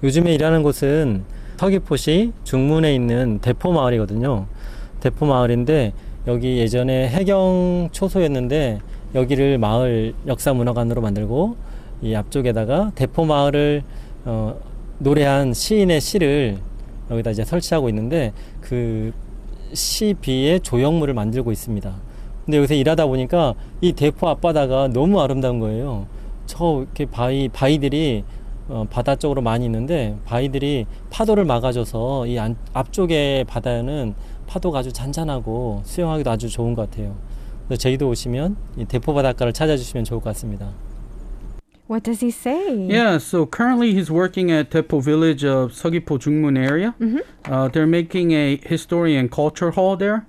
요즘에 0.02 0.34
일하는 0.34 0.62
곳은 0.62 1.24
서귀포시 1.58 2.32
중문에 2.44 2.94
있는 2.94 3.38
대포마을이거든요. 3.40 4.46
대포마을인데 5.00 5.92
여기 6.26 6.56
예전에 6.58 7.08
해경 7.08 7.90
초소였는데 7.92 8.80
여기를 9.14 9.58
마을 9.58 10.14
역사문화관으로 10.26 11.02
만들고 11.02 11.56
이 12.00 12.14
앞쪽에다가 12.14 12.92
대포마을을 12.94 13.82
어, 14.24 14.58
노래한 14.98 15.52
시인의 15.52 16.00
시를 16.00 16.58
여기다 17.10 17.32
이제 17.32 17.44
설치하고 17.44 17.90
있는데 17.90 18.32
그 18.62 19.12
시비의 19.74 20.60
조형물을 20.60 21.12
만들고 21.12 21.52
있습니다. 21.52 21.94
근데 22.46 22.56
여기서 22.56 22.72
일하다 22.72 23.06
보니까 23.06 23.54
이 23.82 23.92
대포 23.92 24.28
앞바다가 24.28 24.88
너무 24.88 25.20
아름다운 25.20 25.60
거예요. 25.60 26.06
저 26.46 26.80
이렇게 26.82 27.04
바위 27.04 27.48
바위들이 27.48 28.24
어, 28.70 28.86
바다 28.88 29.16
쪽으로 29.16 29.42
많이 29.42 29.64
있는데 29.64 30.16
바위들이 30.24 30.86
파도를 31.10 31.44
막아줘서 31.44 32.26
이 32.26 32.38
안, 32.38 32.56
앞쪽의 32.72 33.44
바다는 33.44 34.14
파도가 34.46 34.78
아주 34.78 34.92
잔잔하고 34.92 35.82
수영하기도 35.84 36.30
아주 36.30 36.48
좋은 36.48 36.74
것 36.74 36.88
같아요. 36.88 37.16
그래서 37.66 37.80
제주도 37.80 38.08
오시면 38.08 38.56
이 38.78 38.84
대포 38.84 39.12
바닷가를 39.12 39.52
찾아주시면 39.52 40.04
좋을 40.04 40.20
것 40.20 40.30
같습니다. 40.30 40.70
What 41.90 42.04
does 42.04 42.24
he 42.24 42.30
say? 42.30 42.86
Yeah, 42.88 43.18
so 43.18 43.44
currently 43.44 43.92
he's 43.92 44.12
working 44.12 44.52
at 44.52 44.70
Tepo 44.70 45.02
village 45.02 45.44
of 45.44 45.72
Seogwipo 45.72 46.20
Jungmun 46.20 46.56
area. 46.56 46.94
Uh, 47.44 47.66
they're 47.66 47.88
making 47.88 48.30
a 48.30 48.60
history 48.62 49.16
and 49.16 49.28
culture 49.28 49.72
hall 49.72 49.96
there. 49.96 50.24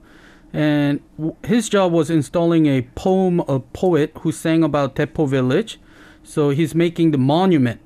And 0.51 1.01
w- 1.19 1.35
his 1.45 1.69
job 1.69 1.91
was 1.93 2.09
installing 2.09 2.65
a 2.65 2.81
poem 2.95 3.41
of 3.41 3.71
poet 3.73 4.11
who 4.21 4.31
sang 4.31 4.63
about 4.63 4.95
Tepo 4.95 5.27
village. 5.27 5.79
So 6.23 6.49
he's 6.49 6.73
making 6.73 7.11
the 7.11 7.19
monument 7.19 7.79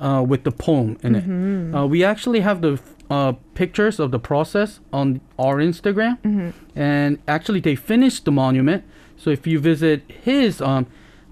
uh, 0.00 0.24
with 0.26 0.44
the 0.44 0.50
poem 0.50 0.96
in 1.02 1.14
it. 1.14 1.74
Uh, 1.74 1.86
we 1.86 2.02
actually 2.02 2.40
have 2.40 2.62
the 2.62 2.80
uh, 3.10 3.32
pictures 3.54 3.98
of 4.00 4.10
the 4.10 4.18
process 4.18 4.80
on 4.92 5.20
our 5.38 5.56
Instagram. 5.56 6.52
And 6.74 7.18
actually, 7.28 7.60
they 7.60 7.74
finished 7.76 8.24
the 8.24 8.32
monument. 8.32 8.84
So 9.16 9.30
if 9.30 9.46
you 9.46 9.58
visit 9.60 10.02
his 10.08 10.60
um, 10.62 10.86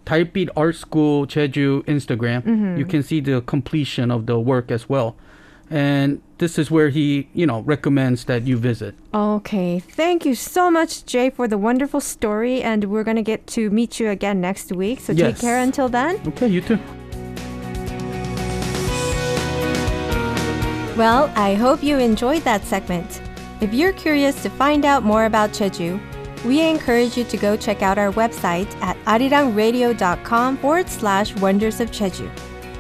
Taipei 0.04 0.48
Art 0.56 0.76
School 0.76 1.26
Jeju 1.26 1.84
Instagram, 1.84 2.78
you 2.78 2.84
can 2.84 3.02
see 3.02 3.20
the 3.20 3.40
completion 3.40 4.10
of 4.10 4.26
the 4.26 4.38
work 4.38 4.70
as 4.70 4.88
well. 4.88 5.16
And 5.70 6.22
this 6.38 6.58
is 6.58 6.70
where 6.70 6.88
he, 6.88 7.28
you 7.34 7.46
know, 7.46 7.60
recommends 7.60 8.24
that 8.24 8.46
you 8.46 8.56
visit. 8.56 8.94
Okay. 9.12 9.80
Thank 9.80 10.24
you 10.24 10.34
so 10.34 10.70
much, 10.70 11.04
Jay, 11.04 11.28
for 11.28 11.46
the 11.46 11.58
wonderful 11.58 12.00
story. 12.00 12.62
And 12.62 12.84
we're 12.84 13.04
going 13.04 13.18
to 13.18 13.22
get 13.22 13.46
to 13.48 13.68
meet 13.68 14.00
you 14.00 14.08
again 14.08 14.40
next 14.40 14.72
week. 14.72 15.00
So 15.00 15.12
take 15.12 15.38
care 15.38 15.58
until 15.58 15.90
then. 15.90 16.20
Okay, 16.28 16.48
you 16.48 16.62
too. 16.62 16.78
Well, 20.98 21.32
I 21.36 21.54
hope 21.54 21.80
you 21.80 21.96
enjoyed 21.98 22.42
that 22.42 22.64
segment. 22.64 23.22
If 23.60 23.72
you're 23.72 23.92
curious 23.92 24.42
to 24.42 24.50
find 24.50 24.84
out 24.84 25.04
more 25.04 25.26
about 25.26 25.50
Jeju, 25.50 26.00
we 26.44 26.60
encourage 26.60 27.16
you 27.16 27.22
to 27.22 27.36
go 27.36 27.56
check 27.56 27.82
out 27.82 27.98
our 27.98 28.10
website 28.10 28.68
at 28.82 28.96
arirangradio.com 29.04 30.56
forward 30.56 30.88
slash 30.88 31.36
wonders 31.36 31.78
of 31.78 31.92
Jeju. 31.92 32.28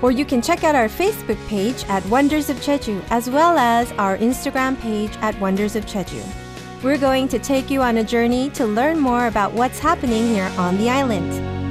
Or 0.02 0.10
you 0.10 0.24
can 0.24 0.42
check 0.42 0.64
out 0.64 0.74
our 0.74 0.88
Facebook 0.88 1.38
page 1.46 1.84
at 1.84 2.04
Wonders 2.06 2.50
of 2.50 2.56
Jeju, 2.56 3.04
as 3.10 3.30
well 3.30 3.56
as 3.56 3.92
our 3.92 4.18
Instagram 4.18 4.76
page 4.80 5.16
at 5.18 5.38
Wonders 5.38 5.76
of 5.76 5.86
Jeju. 5.86 6.24
We're 6.82 6.98
going 6.98 7.28
to 7.28 7.38
take 7.38 7.70
you 7.70 7.82
on 7.82 7.98
a 7.98 8.04
journey 8.04 8.50
to 8.50 8.66
learn 8.66 8.98
more 8.98 9.28
about 9.28 9.52
what's 9.52 9.78
happening 9.78 10.26
here 10.26 10.50
on 10.58 10.76
the 10.76 10.90
island. 10.90 11.67